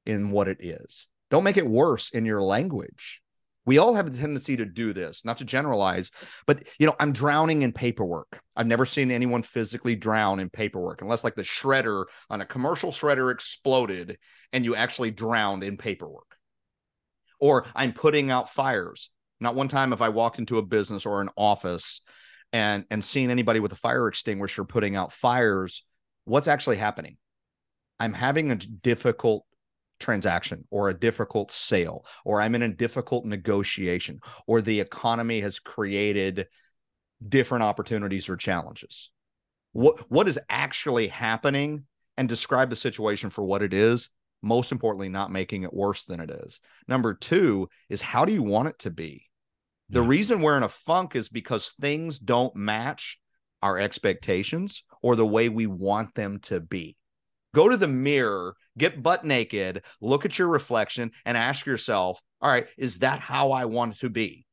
in 0.05 0.31
what 0.31 0.47
it 0.47 0.57
is. 0.59 1.07
Don't 1.29 1.43
make 1.43 1.57
it 1.57 1.67
worse 1.67 2.11
in 2.11 2.25
your 2.25 2.41
language. 2.41 3.21
We 3.69 3.77
all 3.77 3.93
have 3.93 4.07
a 4.07 4.09
tendency 4.09 4.57
to 4.57 4.65
do 4.65 4.93
this, 4.93 5.23
not 5.23 5.37
to 5.37 5.45
generalize, 5.45 6.09
but 6.47 6.67
you 6.79 6.87
know, 6.87 6.95
I'm 6.99 7.11
drowning 7.11 7.61
in 7.61 7.71
paperwork. 7.71 8.41
I've 8.55 8.65
never 8.65 8.83
seen 8.83 9.11
anyone 9.11 9.43
physically 9.43 9.95
drown 9.95 10.39
in 10.39 10.49
paperwork 10.49 11.03
unless 11.03 11.23
like 11.23 11.35
the 11.35 11.43
shredder 11.43 12.05
on 12.31 12.41
a 12.41 12.47
commercial 12.47 12.91
shredder 12.91 13.31
exploded 13.31 14.17
and 14.51 14.65
you 14.65 14.75
actually 14.75 15.11
drowned 15.11 15.63
in 15.63 15.77
paperwork. 15.77 16.35
Or 17.39 17.67
I'm 17.75 17.93
putting 17.93 18.31
out 18.31 18.49
fires. 18.49 19.11
Not 19.39 19.53
one 19.53 19.67
time 19.67 19.91
have 19.91 20.01
I 20.01 20.09
walked 20.09 20.39
into 20.39 20.57
a 20.57 20.63
business 20.63 21.05
or 21.05 21.21
an 21.21 21.29
office 21.37 22.01
and 22.51 22.85
and 22.89 23.03
seen 23.03 23.29
anybody 23.29 23.59
with 23.59 23.71
a 23.71 23.75
fire 23.75 24.07
extinguisher 24.07 24.65
putting 24.65 24.95
out 24.95 25.13
fires. 25.13 25.83
What's 26.25 26.47
actually 26.47 26.77
happening? 26.77 27.17
I'm 27.99 28.13
having 28.13 28.51
a 28.51 28.55
difficult 28.55 29.45
transaction 29.99 30.65
or 30.71 30.89
a 30.89 30.97
difficult 30.97 31.51
sale 31.51 32.05
or 32.25 32.41
I'm 32.41 32.55
in 32.55 32.61
a 32.61 32.69
difficult 32.73 33.25
negotiation 33.25 34.19
or 34.47 34.61
the 34.61 34.79
economy 34.79 35.41
has 35.41 35.59
created 35.59 36.47
different 37.27 37.63
opportunities 37.63 38.29
or 38.29 38.37
challenges. 38.37 39.11
What 39.73 40.09
what 40.09 40.27
is 40.27 40.39
actually 40.49 41.07
happening 41.09 41.85
and 42.17 42.27
describe 42.27 42.69
the 42.69 42.75
situation 42.75 43.29
for 43.29 43.43
what 43.43 43.61
it 43.61 43.73
is. 43.73 44.09
Most 44.41 44.71
importantly, 44.71 45.09
not 45.09 45.31
making 45.31 45.63
it 45.63 45.73
worse 45.73 46.05
than 46.05 46.19
it 46.19 46.29
is. 46.29 46.59
Number 46.87 47.13
two 47.13 47.69
is 47.89 48.01
how 48.01 48.25
do 48.25 48.33
you 48.33 48.43
want 48.43 48.67
it 48.67 48.79
to 48.79 48.89
be? 48.91 49.29
The 49.89 50.01
Yeah. 50.01 50.07
reason 50.07 50.41
we're 50.41 50.57
in 50.57 50.63
a 50.63 50.69
funk 50.69 51.15
is 51.15 51.29
because 51.29 51.71
things 51.71 52.19
don't 52.19 52.55
match 52.55 53.19
our 53.61 53.79
expectations 53.79 54.83
or 55.01 55.15
the 55.15 55.25
way 55.25 55.49
we 55.49 55.65
want 55.65 56.13
them 56.15 56.39
to 56.39 56.59
be. 56.59 56.97
Go 57.53 57.69
to 57.69 57.77
the 57.77 57.87
mirror, 57.87 58.55
get 58.79 59.03
butt 59.03 59.23
naked, 59.23 59.83
look 60.01 60.25
at 60.25 60.39
your 60.39 60.47
reflection, 60.47 61.11
and 61.25 61.37
ask 61.37 61.65
yourself, 61.65 62.19
all 62.41 62.49
right, 62.49 62.67
is 62.77 62.99
that 62.99 63.19
how 63.19 63.51
I 63.51 63.65
want 63.65 63.95
it 63.95 63.99
to 63.99 64.09
be? 64.09 64.45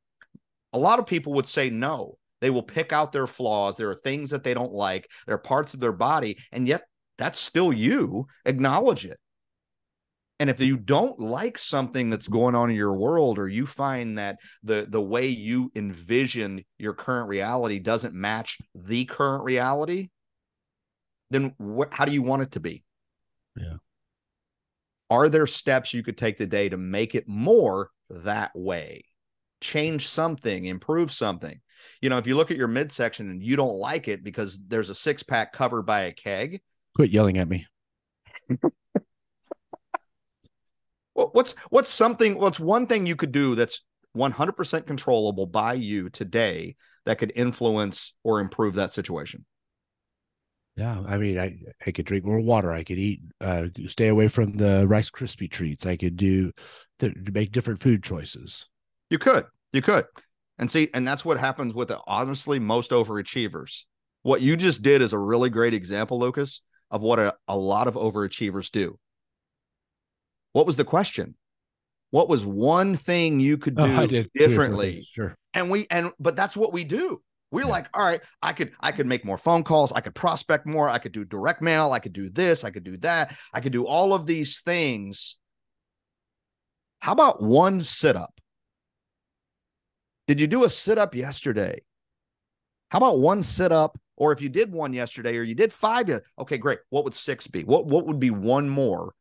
A 0.73 0.78
lot 0.78 0.99
of 0.99 1.06
people 1.06 1.33
would 1.35 1.47
say 1.47 1.71
no. 1.71 2.18
They 2.40 2.50
will 2.50 2.62
pick 2.62 2.92
out 2.92 3.12
their 3.12 3.26
flaws. 3.26 3.76
There 3.76 3.88
are 3.90 3.95
things 3.95 4.30
that 4.30 4.45
they 4.45 4.52
don't 4.52 4.73
like, 4.73 5.11
there 5.26 5.37
are 5.37 5.38
parts 5.38 5.73
of 5.73 5.80
their 5.80 5.92
body, 5.92 6.37
and 6.52 6.68
yet 6.68 6.83
that's 7.16 7.38
still 7.38 7.73
you. 7.73 8.26
Acknowledge 8.45 9.06
it. 9.06 9.18
And 10.38 10.50
if 10.50 10.61
you 10.61 10.76
don't 10.76 11.18
like 11.18 11.56
something 11.56 12.11
that's 12.11 12.28
going 12.28 12.54
on 12.54 12.68
in 12.68 12.76
your 12.76 12.92
world, 12.92 13.38
or 13.38 13.49
you 13.49 13.64
find 13.64 14.18
that 14.18 14.37
the 14.62 14.87
the 14.87 15.00
way 15.00 15.28
you 15.28 15.73
envision 15.75 16.62
your 16.78 16.92
current 16.92 17.28
reality 17.28 17.78
doesn't 17.78 18.14
match 18.14 18.59
the 18.75 19.06
current 19.06 19.45
reality, 19.45 20.11
then 21.30 21.54
wh- 21.59 21.90
how 21.90 22.04
do 22.04 22.12
you 22.12 22.23
want 22.23 22.42
it 22.42 22.52
to 22.52 22.61
be? 22.61 22.85
Yeah. 23.56 23.76
Are 25.10 25.28
there 25.28 25.46
steps 25.46 25.94
you 25.94 26.02
could 26.02 26.18
take 26.18 26.36
today 26.36 26.68
to 26.68 26.76
make 26.76 27.14
it 27.14 27.28
more 27.28 27.90
that 28.10 28.50
way? 28.54 29.04
Change 29.60 30.08
something, 30.08 30.64
improve 30.64 31.12
something. 31.12 31.60
You 32.00 32.10
know, 32.10 32.18
if 32.18 32.26
you 32.26 32.36
look 32.36 32.50
at 32.50 32.56
your 32.56 32.68
midsection 32.68 33.30
and 33.30 33.42
you 33.42 33.56
don't 33.56 33.78
like 33.78 34.08
it 34.08 34.25
because 34.25 34.58
there's 34.66 34.90
a 34.90 34.94
six 34.94 35.22
pack 35.22 35.52
covered 35.52 35.82
by 35.84 36.02
a 36.02 36.12
keg, 36.12 36.60
Quit 36.94 37.10
yelling 37.10 37.36
at 37.38 37.48
me. 37.48 37.66
What's 41.12 41.54
what's 41.70 41.88
something? 41.88 42.38
What's 42.38 42.60
one 42.60 42.86
thing 42.86 43.06
you 43.06 43.16
could 43.16 43.32
do 43.32 43.54
that's 43.54 43.82
100% 44.16 44.86
controllable 44.86 45.46
by 45.46 45.72
you 45.72 46.10
today 46.10 46.76
that 47.06 47.18
could 47.18 47.32
influence 47.34 48.12
or 48.22 48.40
improve 48.40 48.75
that 48.75 48.90
situation? 48.90 49.46
Yeah, 50.76 51.02
I 51.09 51.16
mean, 51.16 51.38
I 51.38 51.56
I 51.87 51.90
could 51.90 52.04
drink 52.04 52.25
more 52.25 52.40
water. 52.40 52.71
I 52.71 52.85
could 52.85 52.99
eat, 52.99 53.21
uh, 53.40 53.66
stay 53.88 54.09
away 54.09 54.28
from 54.28 54.56
the 54.56 54.87
Rice 54.87 55.11
Krispie 55.11 55.50
treats. 55.50 55.87
I 55.87 55.97
could 55.97 56.16
do, 56.16 56.52
th- 57.00 57.14
make 57.33 57.50
different 57.52 57.80
food 57.80 58.02
choices. 58.02 58.68
You 59.09 59.18
could, 59.18 59.47
you 59.73 59.80
could, 59.80 60.04
and 60.59 60.71
see, 60.71 60.88
and 60.92 61.06
that's 61.09 61.25
what 61.25 61.38
happens 61.40 61.73
with 61.75 61.90
honestly 62.06 62.59
most 62.59 62.90
overachievers. 62.90 63.85
What 64.23 64.42
you 64.42 64.56
just 64.56 64.83
did 64.83 65.00
is 65.00 65.12
a 65.14 65.18
really 65.18 65.49
great 65.49 65.73
example, 65.73 66.18
Lucas, 66.18 66.61
of 66.90 67.00
what 67.00 67.18
a, 67.18 67.35
a 67.49 67.56
lot 67.56 67.87
of 67.87 67.95
overachievers 67.95 68.71
do. 68.71 68.99
What 70.52 70.66
was 70.66 70.76
the 70.76 70.85
question? 70.85 71.37
What 72.11 72.28
was 72.28 72.45
one 72.45 72.97
thing 72.97 73.40
you 73.40 73.56
could 73.59 73.76
do 73.76 73.83
Oh, 73.83 73.97
I 73.97 74.06
did 74.06 74.30
three 74.37 74.56
or 74.56 74.66
four 74.66 74.88
differently? 74.88 75.06
Sure. 75.12 75.35
and 75.54 75.71
we 75.71 75.87
and 75.90 76.12
but 76.18 76.37
that's 76.37 76.56
what 76.56 76.73
we 76.73 76.85
do 76.85 77.23
we're 77.50 77.62
Yeah. 77.62 77.68
like 77.68 77.88
all 77.94 78.04
right 78.04 78.20
i 78.42 78.52
could 78.52 78.72
i 78.80 78.92
could 78.92 79.06
make 79.06 79.24
more 79.24 79.38
phone 79.38 79.62
calls 79.62 79.92
i 79.92 80.00
could 80.00 80.14
prospect 80.14 80.66
more 80.66 80.88
i 80.88 80.98
could 80.98 81.12
do 81.12 81.24
direct 81.24 81.62
mail 81.62 81.92
i 81.92 81.98
could 81.98 82.12
do 82.12 82.28
this 82.28 82.64
i 82.64 82.70
could 82.70 82.84
do 82.84 82.96
that 82.98 83.36
i 83.52 83.60
could 83.60 83.72
do 83.72 83.86
all 83.86 84.14
of 84.14 84.26
these 84.26 84.60
things. 84.60 85.36
How 87.00 87.12
about 87.12 87.40
one 87.40 87.84
sit 87.84 88.16
up 88.16 88.40
did 90.26 90.40
you 90.40 90.46
do 90.48 90.64
a 90.64 90.70
sit 90.70 90.98
up 90.98 91.14
yesterday? 91.14 91.82
How 92.90 92.98
about 92.98 93.18
one 93.20 93.42
sit 93.42 93.70
up 93.70 93.98
or 94.16 94.32
if 94.32 94.40
you 94.40 94.48
did 94.48 94.72
one 94.72 94.92
yesterday 94.92 95.36
or 95.36 95.42
you 95.42 95.54
did 95.54 95.72
five 95.72 96.08
okay 96.38 96.58
great 96.58 96.80
what 96.90 97.04
would 97.04 97.14
six 97.14 97.46
be? 97.46 97.62
What 97.62 97.86
what 97.86 98.06
would 98.06 98.18
be 98.18 98.30
one 98.30 98.68
more? 98.68 99.14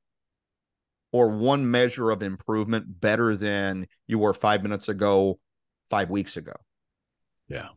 Or 1.12 1.30
one 1.30 1.70
measure 1.70 2.12
of 2.12 2.24
improvement 2.24 3.00
better 3.00 3.38
than 3.38 3.88
you 4.08 4.20
were 4.20 4.34
five 4.34 4.64
minutes 4.64 4.90
ago 4.90 5.40
five 5.90 6.10
weeks 6.10 6.38
ago? 6.38 6.54
Yeah. 7.48 7.70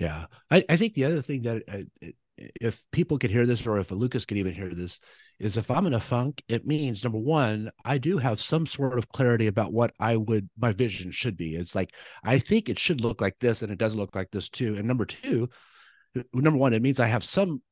Yeah. 0.00 0.26
I, 0.50 0.64
I 0.68 0.76
think 0.76 0.94
the 0.94 1.04
other 1.04 1.22
thing 1.22 1.42
that 1.42 1.62
uh, 1.68 2.08
if 2.60 2.82
people 2.90 3.18
could 3.18 3.30
hear 3.30 3.44
this, 3.46 3.66
or 3.66 3.78
if 3.78 3.90
Lucas 3.90 4.24
could 4.24 4.38
even 4.38 4.54
hear 4.54 4.74
this, 4.74 4.98
is 5.38 5.56
if 5.56 5.70
I'm 5.70 5.86
in 5.86 5.94
a 5.94 6.00
funk, 6.00 6.42
it 6.48 6.66
means 6.66 7.04
number 7.04 7.18
one, 7.18 7.70
I 7.84 7.98
do 7.98 8.16
have 8.18 8.40
some 8.40 8.66
sort 8.66 8.96
of 8.98 9.08
clarity 9.10 9.46
about 9.46 9.72
what 9.72 9.92
I 10.00 10.16
would, 10.16 10.48
my 10.58 10.72
vision 10.72 11.10
should 11.10 11.36
be. 11.36 11.54
It's 11.54 11.74
like, 11.74 11.94
I 12.24 12.38
think 12.38 12.68
it 12.68 12.78
should 12.78 13.02
look 13.02 13.20
like 13.20 13.38
this, 13.40 13.62
and 13.62 13.70
it 13.70 13.78
does 13.78 13.94
look 13.94 14.14
like 14.14 14.30
this 14.30 14.48
too. 14.48 14.76
And 14.76 14.88
number 14.88 15.04
two, 15.04 15.50
number 16.32 16.58
one, 16.58 16.72
it 16.72 16.82
means 16.82 16.98
I 17.00 17.06
have 17.06 17.24
some 17.24 17.62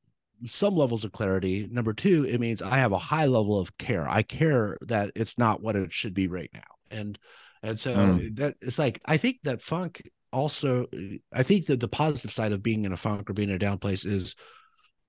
some 0.46 0.76
levels 0.76 1.04
of 1.04 1.10
clarity. 1.12 1.66
Number 1.70 1.92
two, 1.92 2.24
it 2.24 2.38
means 2.40 2.62
I 2.62 2.78
have 2.78 2.92
a 2.92 2.98
high 2.98 3.26
level 3.26 3.58
of 3.58 3.76
care. 3.76 4.08
I 4.08 4.22
care 4.22 4.78
that 4.82 5.10
it's 5.16 5.36
not 5.36 5.60
what 5.62 5.74
it 5.76 5.92
should 5.92 6.14
be 6.14 6.28
right 6.28 6.50
now. 6.54 6.60
And 6.90 7.18
and 7.62 7.78
so 7.78 7.94
Mm. 7.96 8.36
that 8.36 8.54
it's 8.60 8.78
like 8.78 9.00
I 9.04 9.16
think 9.16 9.38
that 9.42 9.62
funk 9.62 10.02
also 10.32 10.86
I 11.32 11.42
think 11.42 11.66
that 11.66 11.80
the 11.80 11.88
positive 11.88 12.32
side 12.32 12.52
of 12.52 12.62
being 12.62 12.84
in 12.84 12.92
a 12.92 12.96
funk 12.96 13.28
or 13.28 13.32
being 13.32 13.48
in 13.48 13.54
a 13.56 13.58
down 13.58 13.78
place 13.78 14.04
is 14.04 14.34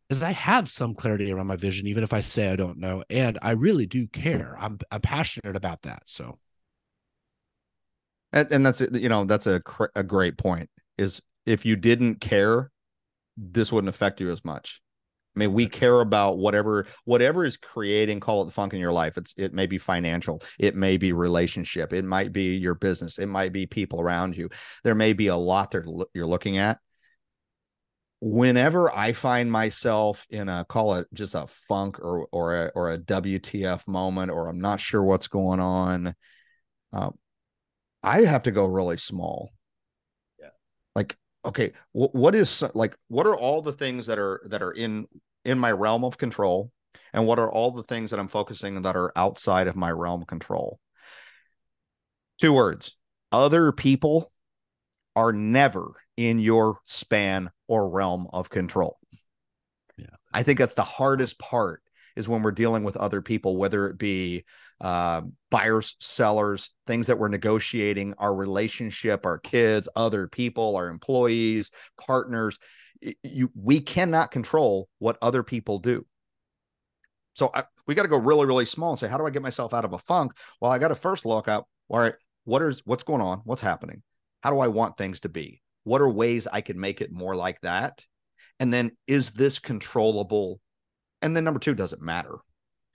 is 0.10 0.24
I 0.24 0.32
have 0.32 0.70
some 0.70 0.96
clarity 0.96 1.32
around 1.32 1.48
my 1.48 1.56
vision, 1.56 1.86
even 1.86 2.04
if 2.04 2.14
I 2.14 2.22
say 2.22 2.50
I 2.50 2.56
don't 2.56 2.80
know. 2.80 3.04
And 3.10 3.38
I 3.42 3.52
really 3.52 3.86
do 3.86 4.08
care. 4.08 4.56
I'm 4.60 4.80
I'm 4.92 5.02
passionate 5.02 5.56
about 5.56 5.84
that. 5.84 6.04
So 6.06 6.40
and, 8.34 8.52
and 8.52 8.66
that's 8.66 8.82
you 8.82 9.10
know 9.10 9.26
that's 9.26 9.48
a 9.48 9.62
a 9.96 10.04
great 10.04 10.38
point 10.38 10.70
is 10.98 11.22
if 11.46 11.66
you 11.66 11.76
didn't 11.76 12.16
care 12.16 12.72
this 13.38 13.72
wouldn't 13.72 13.90
affect 13.90 14.20
you 14.20 14.30
as 14.30 14.44
much 14.44 14.82
i 15.40 15.48
mean 15.48 15.54
we 15.54 15.68
care 15.68 16.02
about 16.02 16.38
whatever 16.38 16.86
whatever 17.06 17.46
is 17.46 17.58
creating 17.58 18.20
call 18.20 18.42
it 18.42 18.46
the 18.46 18.52
funk 18.52 18.74
in 18.74 18.80
your 18.80 18.92
life 18.92 19.18
it's 19.18 19.34
it 19.38 19.54
may 19.54 19.66
be 19.66 19.78
financial 19.78 20.42
it 20.60 20.76
may 20.76 20.98
be 20.98 21.14
relationship 21.14 21.94
it 21.94 22.06
might 22.06 22.32
be 22.32 22.56
your 22.56 22.76
business 22.76 23.18
it 23.18 23.28
might 23.28 23.54
be 23.54 23.66
people 23.66 24.02
around 24.02 24.36
you 24.36 24.50
there 24.84 24.96
may 24.96 25.14
be 25.14 25.28
a 25.28 25.36
lot 25.36 25.72
that 25.72 26.08
you're 26.14 26.26
looking 26.26 26.58
at 26.58 26.80
whenever 28.22 28.94
i 28.94 29.14
find 29.14 29.50
myself 29.52 30.28
in 30.30 30.50
a 30.50 30.66
call 30.66 30.96
it 30.96 31.08
just 31.14 31.36
a 31.36 31.48
funk 31.68 32.00
or 32.00 32.28
or 32.32 32.66
a, 32.66 32.72
or 32.76 32.92
a 32.92 32.98
wtf 32.98 33.88
moment 33.88 34.30
or 34.30 34.48
i'm 34.50 34.60
not 34.60 34.80
sure 34.80 35.02
what's 35.02 35.28
going 35.28 35.60
on 35.60 36.14
uh, 36.92 37.12
I 38.04 38.22
have 38.22 38.44
to 38.44 38.52
go 38.52 38.66
really 38.66 38.98
small. 38.98 39.50
Yeah. 40.40 40.50
Like, 40.96 41.18
okay, 41.46 41.74
what 41.92 42.36
is 42.36 42.64
like 42.74 42.96
what 43.08 43.28
are 43.28 43.36
all 43.36 43.62
the 43.62 43.74
things 43.74 44.08
that 44.08 44.20
are 44.20 44.42
that 44.46 44.62
are 44.62 44.72
in 44.72 45.08
in 45.46 45.58
my 45.58 45.72
realm 45.72 46.04
of 46.04 46.18
control 46.18 46.72
and 47.14 47.26
what 47.26 47.40
are 47.40 47.52
all 47.52 47.72
the 47.72 47.84
things 47.84 48.12
that 48.12 48.20
I'm 48.20 48.28
focusing 48.28 48.76
on 48.76 48.84
that 48.84 48.96
are 48.96 49.12
outside 49.16 49.68
of 49.68 49.76
my 49.76 49.92
realm 49.92 50.22
of 50.22 50.28
control? 50.28 50.80
Two 52.40 52.54
words. 52.54 52.96
Other 53.32 53.72
people 53.72 54.32
are 55.16 55.34
never 55.34 55.92
in 56.18 56.40
your 56.40 56.80
span 56.86 57.50
or 57.68 57.90
realm 57.90 58.28
of 58.32 58.50
control. 58.50 58.98
Yeah. 59.98 60.06
I 60.34 60.44
think 60.44 60.60
that's 60.60 60.76
the 60.76 60.84
hardest 60.84 61.40
part 61.40 61.82
is 62.16 62.28
when 62.28 62.42
we're 62.42 62.52
dealing 62.52 62.84
with 62.84 62.98
other 62.98 63.22
people, 63.22 63.58
whether 63.58 63.88
it 63.88 63.98
be 63.98 64.46
uh, 64.82 65.22
buyers, 65.52 65.96
sellers, 66.00 66.70
things 66.88 67.08
that 67.08 67.20
we're 67.20 67.28
negotiating, 67.28 68.14
our 68.18 68.34
relationship, 68.34 69.26
our 69.26 69.38
kids, 69.38 69.88
other 69.96 70.28
people, 70.28 70.76
our 70.76 70.90
employees, 70.90 71.72
partners. 71.98 72.58
You, 73.24 73.52
we 73.56 73.80
cannot 73.80 74.32
control 74.32 74.90
what 75.00 75.18
other 75.22 75.44
people 75.44 75.80
do. 75.80 76.06
So 77.34 77.52
I, 77.54 77.64
we 77.88 77.96
got 77.96 78.04
to 78.04 78.10
go 78.10 78.18
really, 78.18 78.46
really 78.46 78.66
small 78.66 78.92
and 78.92 79.00
say, 79.00 79.08
how 79.08 79.18
do 79.18 79.26
I 79.26 79.30
get 79.30 79.42
myself 79.42 79.74
out 79.74 79.86
of 79.86 79.94
a 79.94 79.98
funk? 79.98 80.34
Well, 80.60 80.72
I 80.72 80.80
got 80.80 80.90
to 80.90 80.96
first 80.96 81.26
look 81.26 81.48
up, 81.48 81.68
all 81.88 82.00
right, 82.00 82.16
what 82.44 82.62
is 82.62 82.82
what's 82.86 83.04
going 83.04 83.22
on? 83.22 83.42
What's 83.46 83.62
happening? 83.62 84.04
How 84.42 84.50
do 84.50 84.60
I 84.60 84.68
want 84.68 84.98
things 84.98 85.22
to 85.22 85.30
be? 85.30 85.62
What 85.84 86.02
are 86.02 86.10
ways 86.10 86.48
I 86.52 86.62
can 86.62 86.80
make 86.80 87.02
it 87.02 87.12
more 87.12 87.36
like 87.36 87.62
that? 87.62 88.06
And 88.60 88.74
then 88.74 88.92
is 89.08 89.32
this 89.32 89.60
controllable? 89.60 90.60
And 91.22 91.36
then 91.36 91.44
number 91.44 91.60
two, 91.60 91.76
does 91.76 91.94
it 91.94 92.02
matter? 92.02 92.36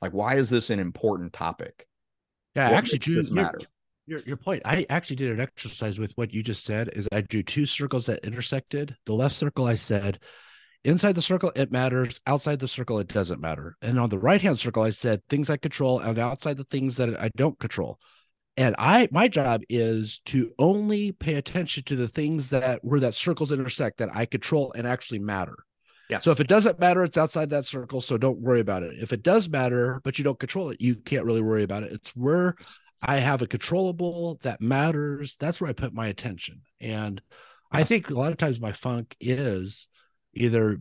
Like, 0.03 0.13
why 0.13 0.35
is 0.35 0.51
this 0.51 0.71
an 0.71 0.79
important 0.79 1.33
topic? 1.33 1.87
yeah, 2.55 2.71
What 2.71 2.77
actually 2.77 2.99
Dru, 2.99 3.17
this 3.17 3.31
your- 4.07 4.21
Your 4.21 4.37
point. 4.37 4.63
I 4.65 4.87
actually 4.91 5.17
did 5.17 5.31
an 5.31 5.41
exercise 5.41 5.99
with 5.99 6.13
what 6.17 6.33
you 6.33 6.43
just 6.43 6.65
said. 6.65 6.91
Is 6.95 7.09
I 7.13 7.23
drew 7.23 7.43
two 7.43 7.67
circles 7.67 8.07
that 8.07 8.25
intersected. 8.25 8.97
The 9.07 9.15
left 9.15 9.35
circle, 9.35 9.67
I 9.67 9.75
said, 9.77 10.19
inside 10.85 11.15
the 11.15 11.23
circle 11.23 11.53
it 11.57 11.73
matters. 11.73 12.21
Outside 12.27 12.59
the 12.59 12.69
circle, 12.69 12.99
it 12.99 13.09
doesn't 13.09 13.41
matter. 13.41 13.77
And 13.81 13.99
on 13.99 14.11
the 14.11 14.19
right 14.19 14.41
hand 14.41 14.59
circle, 14.59 14.83
I 14.83 14.91
said 14.91 15.23
things 15.29 15.49
I 15.49 15.57
control, 15.57 15.99
and 16.01 16.19
outside 16.19 16.57
the 16.57 16.65
things 16.65 16.97
that 16.97 17.19
I 17.21 17.31
don't 17.37 17.59
control. 17.59 17.99
And 18.57 18.77
I 18.79 19.09
my 19.11 19.27
job 19.27 19.63
is 19.69 20.21
to 20.27 20.53
only 20.59 21.11
pay 21.13 21.35
attention 21.35 21.83
to 21.85 21.97
the 21.97 22.07
things 22.09 22.51
that 22.51 22.85
where 22.85 23.01
that 23.01 23.15
circles 23.15 23.51
intersect 23.51 23.99
that 23.99 24.15
I 24.15 24.27
control 24.27 24.73
and 24.77 24.87
actually 24.87 25.19
matter. 25.19 25.57
yeah 26.09 26.19
So 26.19 26.31
if 26.31 26.39
it 26.39 26.47
doesn't 26.47 26.79
matter, 26.79 27.03
it's 27.03 27.17
outside 27.17 27.51
that 27.51 27.67
circle. 27.67 28.01
So 28.01 28.17
don't 28.17 28.39
worry 28.39 28.61
about 28.61 28.85
it. 28.85 28.95
If 29.01 29.13
it 29.13 29.25
does 29.25 29.49
matter, 29.49 30.01
but 30.05 30.19
you 30.19 30.25
don't 30.25 30.39
control 30.39 30.71
it, 30.71 30.81
you 30.81 30.95
can't 30.95 31.25
really 31.25 31.43
worry 31.43 31.65
about 31.65 31.83
it. 31.83 31.93
It's 31.93 32.11
where 32.11 32.55
I 33.07 33.19
have 33.19 33.43
a 33.43 33.47
controllable 33.47 34.39
that 34.43 34.63
matters. 34.63 35.37
That's 35.37 35.61
where 35.61 35.69
I 35.69 35.75
put 35.75 35.93
my 35.93 36.07
attention. 36.07 36.63
And 36.81 37.21
I 37.71 37.85
think 37.85 38.09
a 38.09 38.15
lot 38.15 38.33
of 38.33 38.39
times 38.39 38.61
my 38.61 38.73
funk 38.73 39.15
is 39.21 39.89
either, 40.33 40.79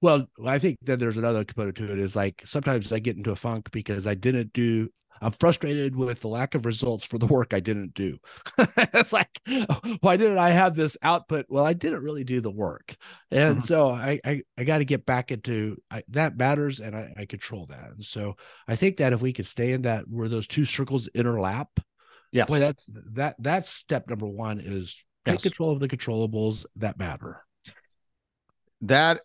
well, 0.00 0.26
I 0.44 0.58
think 0.60 0.78
that 0.82 1.00
there's 1.00 1.18
another 1.18 1.44
component 1.44 1.76
to 1.78 1.92
it 1.92 1.98
is 1.98 2.14
like 2.14 2.42
sometimes 2.46 2.92
I 2.92 3.00
get 3.00 3.16
into 3.16 3.32
a 3.32 3.36
funk 3.36 3.70
because 3.72 4.06
I 4.06 4.14
didn't 4.14 4.52
do, 4.52 4.90
I'm 5.20 5.32
frustrated 5.32 5.96
with 5.96 6.20
the 6.20 6.28
lack 6.28 6.54
of 6.54 6.66
results 6.66 7.04
for 7.04 7.18
the 7.18 7.26
work 7.26 7.54
I 7.54 7.60
didn't 7.60 7.94
do. 7.94 8.18
it's 8.58 9.12
like, 9.12 9.40
why 10.00 10.16
didn't 10.16 10.38
I 10.38 10.50
have 10.50 10.74
this 10.74 10.96
output? 11.02 11.46
Well, 11.48 11.64
I 11.64 11.72
didn't 11.72 12.02
really 12.02 12.24
do 12.24 12.40
the 12.40 12.50
work. 12.50 12.96
And 13.30 13.62
Mhm. 13.62 13.64
so 13.64 13.90
I, 13.90 14.20
I, 14.24 14.42
I 14.58 14.64
got 14.64 14.78
to 14.78 14.84
get 14.84 15.06
back 15.06 15.30
into 15.30 15.76
I, 15.90 16.02
that 16.08 16.36
matters 16.36 16.80
and 16.80 16.94
I, 16.94 17.12
I 17.16 17.24
control 17.26 17.66
that. 17.66 17.90
And 17.92 18.04
so 18.04 18.36
I 18.68 18.76
think 18.76 18.98
that 18.98 19.12
if 19.12 19.22
we 19.22 19.32
could 19.32 19.46
stay 19.46 19.72
in 19.72 19.82
that 19.82 20.08
where 20.08 20.28
those 20.28 20.46
two 20.46 20.64
circles 20.64 21.08
interlap, 21.14 21.66
yes. 22.32 22.48
boy, 22.48 22.58
that 22.60 22.76
that 22.88 23.36
that's 23.38 23.70
step 23.70 24.08
number 24.08 24.26
one 24.26 24.60
is 24.60 25.04
take 25.24 25.34
Yes. 25.34 25.42
control 25.42 25.72
of 25.72 25.80
the 25.80 25.88
controllables 25.88 26.66
that 26.76 26.98
matter. 26.98 27.40
that 28.82 29.20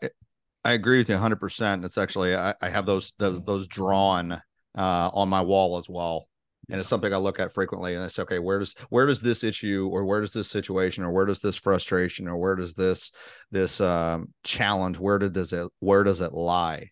I 0.63 0.74
agree 0.74 0.98
with 1.00 1.10
you 1.10 1.15
100%. 1.15 1.84
It's 1.86 1.98
actually, 1.98 2.36
I, 2.36 2.53
I 2.62 2.69
have 2.69 2.86
those, 2.86 3.13
those, 3.17 3.41
those 3.43 3.67
drawn 3.67 4.41
uh, 4.77 5.09
on 5.13 5.29
my 5.29 5.41
wall 5.41 5.77
as 5.77 5.89
well. 5.89 6.27
and 6.69 6.79
it's 6.79 6.89
something 6.89 7.11
I 7.13 7.17
look 7.17 7.39
at 7.39 7.53
frequently. 7.53 7.95
And 7.95 8.03
I 8.03 8.07
say, 8.07 8.21
okay, 8.23 8.39
where 8.39 8.59
does 8.59 8.75
where 8.89 9.07
does 9.07 9.21
this 9.21 9.43
issue 9.43 9.89
or 9.91 10.05
where 10.05 10.21
does 10.21 10.33
this 10.33 10.49
situation 10.49 11.03
or 11.03 11.11
where 11.11 11.25
does 11.25 11.39
this 11.39 11.55
frustration 11.55 12.27
or 12.27 12.38
where 12.38 12.55
does 12.55 12.73
this 12.75 13.11
this 13.51 13.81
um, 13.81 14.33
challenge 14.43 14.99
where 14.99 15.17
did 15.17 15.33
does 15.33 15.51
it 15.53 15.67
where 15.79 16.03
does 16.03 16.21
it 16.21 16.33
lie? 16.33 16.89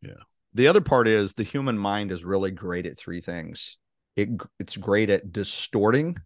Yeah. 0.00 0.22
The 0.54 0.66
other 0.68 0.80
part 0.80 1.08
is 1.08 1.34
the 1.34 1.44
human 1.44 1.78
mind 1.78 2.10
is 2.10 2.24
really 2.24 2.50
great 2.50 2.86
at 2.86 2.98
three 2.98 3.20
things. 3.20 3.78
It 4.16 4.28
it's 4.58 4.76
great 4.76 5.08
at 5.08 5.32
distorting, 5.32 6.16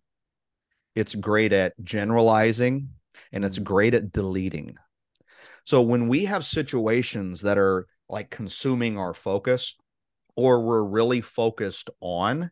it's 0.95 1.15
great 1.15 1.53
at 1.53 1.75
generalizing, 1.85 2.89
and 3.31 3.45
it's 3.45 3.59
great 3.59 3.95
at 3.95 4.11
deleting. 4.11 4.77
So 5.65 5.83
when 5.83 6.09
we 6.09 6.25
have 6.25 6.45
situations 6.45 7.43
that 7.43 7.59
are 7.59 7.87
like 8.09 8.31
consuming 8.31 8.99
our 8.99 9.13
focus 9.13 9.77
or 10.37 10.61
we're 10.61 10.83
really 10.83 11.21
focused 11.21 11.91
on 12.01 12.51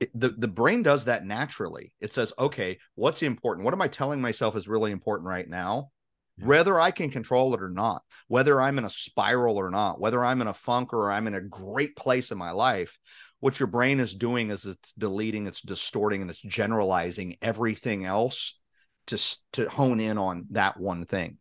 it, 0.00 0.10
the 0.18 0.30
the 0.30 0.48
brain 0.48 0.82
does 0.82 1.06
that 1.06 1.24
naturally. 1.24 1.92
It 2.00 2.12
says, 2.12 2.32
"Okay, 2.38 2.78
what's 2.94 3.22
important? 3.22 3.64
What 3.64 3.74
am 3.74 3.82
I 3.82 3.88
telling 3.88 4.20
myself 4.20 4.56
is 4.56 4.68
really 4.68 4.92
important 4.92 5.28
right 5.28 5.48
now?" 5.48 5.90
Yeah. 6.38 6.46
Whether 6.46 6.80
I 6.80 6.90
can 6.90 7.10
control 7.10 7.54
it 7.54 7.62
or 7.62 7.70
not, 7.70 8.02
whether 8.28 8.60
I'm 8.60 8.78
in 8.78 8.84
a 8.84 8.90
spiral 8.90 9.56
or 9.56 9.70
not, 9.70 10.00
whether 10.00 10.22
I'm 10.24 10.42
in 10.42 10.48
a 10.48 10.54
funk 10.54 10.92
or 10.92 11.10
I'm 11.10 11.26
in 11.26 11.34
a 11.34 11.40
great 11.40 11.96
place 11.96 12.30
in 12.30 12.36
my 12.36 12.50
life, 12.50 12.98
what 13.40 13.58
your 13.58 13.68
brain 13.68 14.00
is 14.00 14.14
doing 14.14 14.50
is 14.50 14.66
it's 14.66 14.92
deleting, 14.94 15.46
it's 15.46 15.62
distorting, 15.62 16.20
and 16.20 16.30
it's 16.30 16.40
generalizing 16.40 17.36
everything 17.40 18.04
else 18.04 18.58
to 19.06 19.18
to 19.52 19.68
hone 19.68 20.00
in 20.00 20.18
on 20.18 20.46
that 20.50 20.78
one 20.78 21.04
thing. 21.04 21.38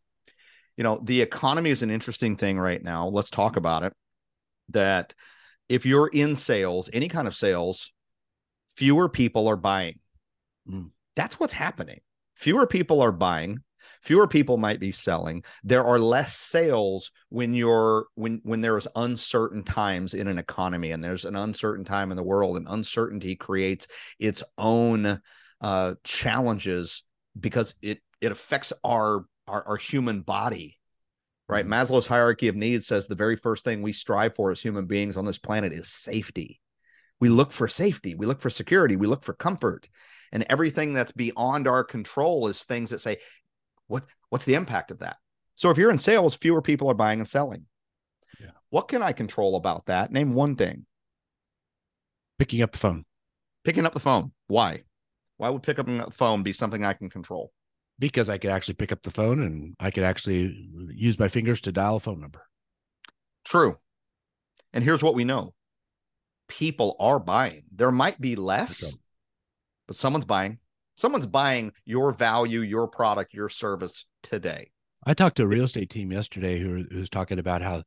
You 0.78 0.84
know, 0.84 1.00
the 1.04 1.22
economy 1.22 1.72
is 1.72 1.84
an 1.84 1.90
interesting 1.90 2.38
thing 2.38 2.58
right 2.58 2.82
now. 2.82 3.08
Let's 3.08 3.30
talk 3.30 3.58
about 3.58 3.84
it. 3.84 3.94
That 4.70 5.14
if 5.70 5.86
you're 5.86 6.08
in 6.08 6.36
sales, 6.36 6.90
any 6.94 7.08
kind 7.08 7.28
of 7.28 7.36
sales, 7.36 7.92
fewer 8.76 9.10
people 9.10 9.48
are 9.48 9.56
buying. 9.56 10.00
Mm. 10.70 10.92
That's 11.16 11.40
what's 11.40 11.54
happening. 11.54 12.00
Fewer 12.36 12.68
people 12.68 13.02
are 13.02 13.12
buying. 13.12 13.60
Fewer 14.02 14.28
people 14.28 14.58
might 14.58 14.80
be 14.80 14.92
selling. 14.92 15.44
There 15.64 15.84
are 15.84 15.98
less 15.98 16.36
sales 16.36 17.12
when 17.30 17.54
you're 17.54 18.06
when 18.16 18.40
when 18.44 18.62
there's 18.62 18.88
uncertain 18.96 19.64
times 19.64 20.14
in 20.14 20.28
an 20.28 20.38
economy 20.38 20.92
and 20.92 21.04
there's 21.04 21.26
an 21.26 21.36
uncertain 21.36 21.86
time 21.86 22.12
in 22.12 22.18
the 22.18 22.24
world 22.24 22.58
and 22.58 22.68
uncertainty 22.70 23.36
creates 23.36 23.88
its 24.20 24.44
own 24.58 25.22
uh 25.62 25.96
challenges 26.04 27.04
because 27.40 27.74
it 27.82 28.00
it 28.22 28.32
affects 28.32 28.74
our 28.84 29.26
our, 29.48 29.68
our 29.68 29.78
human 29.78 30.22
body 30.22 30.78
right? 31.48 31.66
Mm-hmm. 31.66 31.74
Maslow's 31.74 32.08
hierarchy 32.08 32.48
of 32.48 32.56
needs 32.56 32.88
says 32.88 33.08
the 33.08 33.16
very 33.16 33.36
first 33.36 33.64
thing 33.64 33.82
we 33.82 33.92
strive 33.92 34.36
for 34.36 34.52
as 34.52 34.62
human 34.62 34.86
beings 34.86 35.18
on 35.18 35.26
this 35.26 35.38
planet 35.38 35.74
is 35.74 35.90
safety 35.90 36.62
we 37.20 37.30
look 37.30 37.52
for 37.52 37.68
safety, 37.68 38.16
we 38.16 38.26
look 38.26 38.42
for 38.42 38.50
security, 38.50 38.96
we 38.96 39.08
look 39.08 39.24
for 39.24 39.34
comfort. 39.34 39.90
And 40.32 40.46
everything 40.50 40.94
that's 40.94 41.12
beyond 41.12 41.68
our 41.68 41.84
control 41.84 42.48
is 42.48 42.64
things 42.64 42.90
that 42.90 43.00
say, 43.00 43.18
what 43.88 44.06
what's 44.30 44.46
the 44.46 44.56
impact 44.56 44.92
of 44.92 45.00
that? 45.00 45.18
So 45.56 45.70
if 45.70 45.78
you're 45.78 45.92
in 45.92 45.98
sales, 45.98 46.36
fewer 46.36 46.62
people 46.62 46.90
are 46.90 46.96
buying 46.96 47.20
and 47.20 47.28
selling. 47.28 47.66
Yeah. 48.40 48.52
What 48.70 48.90
can 48.90 49.02
I 49.02 49.14
control 49.14 49.56
about 49.56 49.86
that? 49.86 50.12
Name 50.12 50.34
one 50.34 50.56
thing. 50.56 50.86
Picking 52.38 52.62
up 52.62 52.74
the 52.74 52.78
phone. 52.78 53.06
Picking 53.64 53.86
up 53.86 53.94
the 53.94 54.00
phone. 54.00 54.34
Why? 54.48 54.84
Why 55.38 55.50
would 55.50 55.64
picking 55.64 56.00
up 56.02 56.08
the 56.08 56.12
phone 56.12 56.44
be 56.44 56.52
something 56.52 56.84
I 56.84 56.94
can 56.94 57.10
control? 57.10 57.52
Because 57.98 58.30
I 58.30 58.38
could 58.38 58.52
actually 58.52 58.74
pick 58.76 58.92
up 58.92 59.04
the 59.04 59.12
phone 59.12 59.42
and 59.42 59.76
I 59.80 59.90
could 59.90 60.04
actually 60.04 60.70
use 60.90 61.18
my 61.18 61.30
fingers 61.30 61.62
to 61.62 61.72
dial 61.72 61.96
a 61.96 62.00
phone 62.00 62.20
number. 62.20 62.42
True. 63.46 63.78
And 64.74 64.84
here's 64.84 65.02
what 65.02 65.16
we 65.16 65.24
know 65.24 65.54
people 66.48 66.96
are 67.00 67.20
buying. 67.20 67.64
There 67.74 67.92
might 67.92 68.20
be 68.20 68.36
less, 68.36 68.94
but 69.88 69.96
someone's 69.96 70.26
buying. 70.26 70.60
Someone's 70.98 71.26
buying 71.26 71.72
your 71.86 72.14
value, 72.14 72.62
your 72.62 72.88
product, 72.88 73.34
your 73.34 73.50
service 73.50 74.06
today. 74.24 74.72
I 75.06 75.14
talked 75.14 75.38
to 75.38 75.44
a 75.44 75.48
real 75.48 75.66
estate 75.66 75.90
team 75.90 76.12
yesterday 76.12 76.60
who, 76.60 76.86
was 76.92 77.10
talking 77.10 77.38
about 77.38 77.62
how 77.62 77.84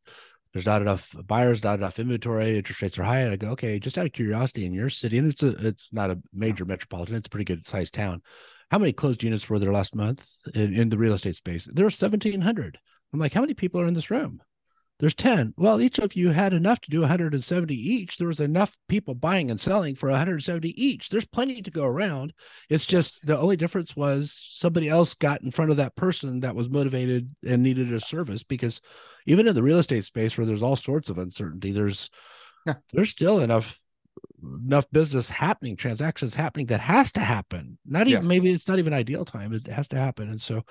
there's 0.53 0.67
not 0.67 0.83
enough 0.83 1.15
buyers, 1.27 1.65
not 1.65 1.79
enough 1.79 1.99
inventory, 1.99 2.57
interest 2.57 2.83
rates 2.83 2.99
are 2.99 3.05
high. 3.05 3.21
And 3.21 3.33
I 3.33 3.37
go, 3.37 3.51
okay, 3.51 3.79
just 3.79 3.99
out 3.99 4.07
of 4.07 4.13
curiosity, 4.13 4.67
in 4.67 4.73
your 4.73 4.91
city, 4.91 5.19
and 5.19 5.31
it's 5.31 5.43
a 5.43 5.49
it's 5.67 5.89
not 5.93 6.11
a 6.11 6.19
major 6.33 6.65
metropolitan, 6.65 7.17
it's 7.17 7.27
a 7.27 7.31
pretty 7.31 7.45
good 7.45 7.67
sized 7.67 7.95
town. 7.95 8.23
How 8.71 8.79
many 8.79 8.93
closed 8.93 9.23
units 9.23 9.49
were 9.49 9.59
there 9.59 9.73
last 9.73 9.95
month 9.95 10.27
in, 10.55 10.75
in 10.75 10.89
the 10.89 10.99
real 10.99 11.15
estate 11.15 11.37
space? 11.37 11.67
There 11.71 11.85
were 11.85 11.89
1,700. 11.89 12.79
I'm 13.13 13.21
like, 13.21 13.33
how 13.33 13.41
many 13.41 13.55
people 13.55 13.81
are 13.81 13.87
in 13.87 13.95
this 13.95 14.11
room? 14.11 14.43
there's 15.01 15.15
10 15.15 15.55
well 15.57 15.81
each 15.81 15.99
of 15.99 16.17
you 16.17 16.31
had 16.31 16.53
enough 16.53 16.81
to 16.81 16.91
do 16.91 17.01
170 17.01 17.75
each 17.75 18.19
there 18.19 18.29
was 18.29 18.41
enough 18.41 18.77
people 18.89 19.15
buying 19.15 19.51
and 19.51 19.61
selling 19.61 19.95
for 19.95 20.09
170 20.09 20.71
each 20.83 21.09
there's 21.09 21.25
plenty 21.25 21.63
to 21.63 21.71
go 21.71 21.85
around 21.85 22.33
it's 22.69 22.87
just 22.87 23.25
the 23.27 23.39
only 23.39 23.57
difference 23.57 23.97
was 23.97 24.33
somebody 24.33 24.89
else 24.89 25.15
got 25.15 25.43
in 25.43 25.51
front 25.51 25.71
of 25.71 25.77
that 25.77 25.97
person 25.97 26.41
that 26.41 26.55
was 26.55 26.69
motivated 26.69 27.35
and 27.47 27.63
needed 27.63 27.93
a 27.93 28.01
service 28.01 28.43
because 28.43 28.81
even 29.27 29.47
in 29.47 29.55
the 29.55 29.63
real 29.63 29.79
estate 29.79 30.05
space 30.05 30.37
where 30.37 30.47
there's 30.47 30.63
all 30.63 30.77
sorts 30.77 31.09
of 31.09 31.19
uncertainty 31.19 31.73
there's 31.73 32.11
yeah. 32.67 32.75
there's 32.93 33.11
still 33.11 33.41
enough 33.41 33.81
enough 34.43 34.87
business 34.93 35.29
happening 35.29 35.77
transactions 35.77 36.35
happening 36.35 36.67
that 36.67 36.81
has 36.81 37.11
to 37.13 37.21
happen 37.21 37.79
not 37.87 38.07
even 38.07 38.27
maybe 38.27 38.53
it's 38.53 38.69
not 38.69 38.79
even 38.79 38.93
ideal 38.93 39.25
time 39.25 39.53
it 39.53 39.67
has 39.67 39.89
to 39.89 39.97
happen 39.97 40.29
and 40.29 40.41
so 40.41 40.63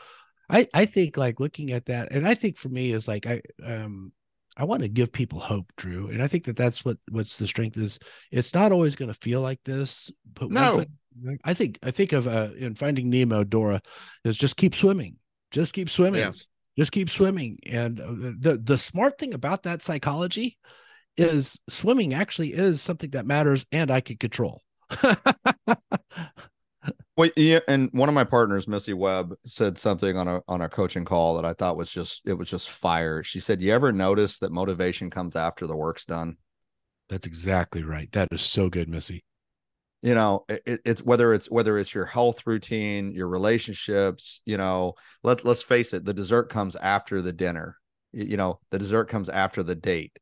I, 0.50 0.68
I 0.74 0.86
think 0.86 1.18
like 1.18 1.40
looking 1.40 1.72
at 1.72 1.88
that 1.88 2.12
and 2.12 2.28
i 2.28 2.34
think 2.34 2.58
for 2.58 2.70
me 2.70 2.92
is 2.92 3.08
like 3.08 3.28
i 3.28 3.42
um 3.66 4.12
I 4.60 4.64
want 4.64 4.82
to 4.82 4.88
give 4.88 5.12
people 5.12 5.40
hope, 5.40 5.72
Dru, 5.78 6.10
and 6.10 6.22
I 6.22 6.28
think 6.28 6.46
that 6.46 6.56
that's 6.56 6.84
what 6.84 6.98
what's 7.12 7.38
the 7.38 7.46
strength 7.46 7.78
is. 7.78 8.00
It's 8.32 8.56
not 8.56 8.72
always 8.72 8.96
going 8.96 9.14
to 9.14 9.20
feel 9.20 9.40
like 9.40 9.60
this, 9.64 10.12
but 10.34 10.50
no, 10.50 10.80
thing, 10.80 11.40
I 11.44 11.54
think 11.54 11.78
I 11.84 11.92
think 11.92 12.12
of 12.12 12.28
uh, 12.28 12.50
in 12.58 12.74
Finding 12.74 13.10
Nemo, 13.10 13.44
Dora 13.44 13.82
is 14.24 14.36
just 14.36 14.58
keep 14.58 14.76
swimming, 14.76 15.18
just 15.52 15.74
keep 15.74 15.92
swimming, 15.92 16.22
yes. 16.22 16.48
just 16.76 16.92
keep 16.92 17.12
swimming. 17.12 17.60
And 17.68 18.00
uh, 18.00 18.32
the 18.40 18.58
the 18.58 18.78
smart 18.80 19.20
thing 19.20 19.36
about 19.36 19.64
that 19.64 19.84
psychology 19.84 20.58
is 21.18 21.58
swimming 21.70 22.14
actually 22.14 22.54
is 22.54 22.82
something 22.82 23.10
that 23.12 23.26
matters, 23.26 23.66
and 23.72 23.92
I 23.92 24.02
can 24.02 24.18
control. 24.18 24.64
Well, 27.18 27.32
yeah, 27.36 27.62
and 27.68 27.90
one 27.94 28.10
of 28.10 28.16
my 28.16 28.24
partners, 28.24 28.68
Missy 28.68 28.94
Webb, 28.94 29.34
said 29.44 29.80
something 29.80 30.16
on 30.16 30.28
a 30.28 30.42
on 30.48 30.62
a 30.62 30.70
coaching 30.70 31.04
call 31.04 31.36
that 31.36 31.46
I 31.46 31.54
thought 31.54 31.76
was 31.76 31.90
just 31.90 32.22
it 32.26 32.34
was 32.34 32.48
just 32.48 32.70
fire. 32.70 33.24
She 33.24 33.40
said, 33.40 33.60
"You 33.60 33.74
ever 33.74 33.92
notice 33.92 34.38
that 34.40 34.52
motivation 34.52 35.10
comes 35.10 35.36
after 35.36 35.66
the 35.66 35.76
work's 35.76 36.06
done?" 36.06 36.38
That's 37.10 37.26
exactly 37.26 37.82
right. 37.84 38.12
That 38.12 38.28
is 38.32 38.44
so 38.44 38.70
good, 38.70 38.88
Missy. 38.88 39.24
You 40.04 40.14
know, 40.14 40.46
it, 40.48 40.82
it's 40.86 41.02
whether 41.02 41.34
it's 41.34 41.50
whether 41.50 41.80
it's 41.80 41.96
your 41.96 42.06
health 42.06 42.46
routine, 42.46 43.12
your 43.12 43.28
relationships. 43.28 44.42
You 44.46 44.58
know, 44.58 44.94
let 45.24 45.44
let's 45.44 45.64
face 45.64 45.94
it, 45.94 46.06
the 46.06 46.14
dessert 46.14 46.50
comes 46.50 46.76
after 46.76 47.24
the 47.24 47.34
dinner. 47.34 47.78
You 48.14 48.38
know, 48.38 48.60
the 48.70 48.78
dessert 48.78 49.06
comes 49.06 49.28
after 49.28 49.64
the 49.64 49.76
date. 49.76 50.18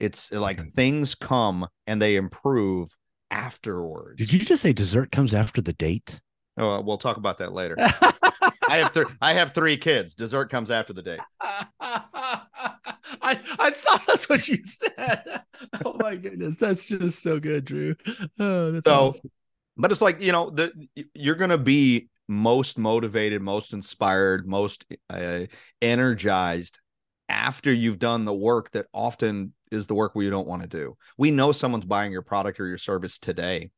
It's 0.00 0.32
like 0.32 0.60
okay. 0.60 0.70
things 0.70 1.14
come 1.14 1.66
and 1.86 2.00
they 2.00 2.16
improve 2.16 2.96
afterwards. 3.30 4.18
Did 4.18 4.32
you 4.32 4.40
just 4.40 4.62
say 4.62 4.72
dessert 4.72 5.10
comes 5.10 5.34
after 5.34 5.60
the 5.60 5.72
date? 5.72 6.20
Oh, 6.56 6.80
we'll 6.80 6.98
talk 6.98 7.16
about 7.16 7.38
that 7.38 7.52
later. 7.52 7.76
I 8.68 8.78
have 8.78 8.92
three. 8.92 9.06
I 9.20 9.34
have 9.34 9.54
three 9.54 9.76
kids. 9.76 10.14
Dessert 10.14 10.50
comes 10.50 10.70
after 10.70 10.92
the 10.92 11.02
date. 11.02 11.20
I 11.40 13.38
I 13.58 13.70
thought 13.70 14.02
that's 14.06 14.28
what 14.28 14.46
you 14.48 14.58
said. 14.64 15.42
Oh 15.84 15.96
my 15.98 16.16
goodness, 16.16 16.56
that's 16.56 16.84
just 16.84 17.22
so 17.22 17.38
good, 17.40 17.64
Dru. 17.64 17.94
Oh, 18.38 18.72
that's 18.72 18.86
so. 18.86 19.08
Awesome. 19.08 19.30
But 19.76 19.92
it's 19.92 20.02
like 20.02 20.20
you 20.20 20.32
know, 20.32 20.50
the 20.50 20.72
you're 21.14 21.36
gonna 21.36 21.58
be 21.58 22.08
most 22.28 22.76
motivated, 22.76 23.40
most 23.40 23.72
inspired, 23.72 24.46
most 24.46 24.84
uh, 25.08 25.46
energized 25.80 26.80
after 27.28 27.72
you've 27.72 27.98
done 27.98 28.24
the 28.24 28.34
work 28.34 28.70
that 28.72 28.86
often 28.92 29.52
is 29.70 29.86
the 29.86 29.94
work 29.94 30.14
we 30.14 30.30
don't 30.30 30.48
want 30.48 30.62
to 30.62 30.68
do. 30.68 30.96
We 31.16 31.30
know 31.30 31.52
someone's 31.52 31.84
buying 31.84 32.12
your 32.12 32.22
product 32.22 32.60
or 32.60 32.66
your 32.66 32.78
service 32.78 33.18
today. 33.18 33.70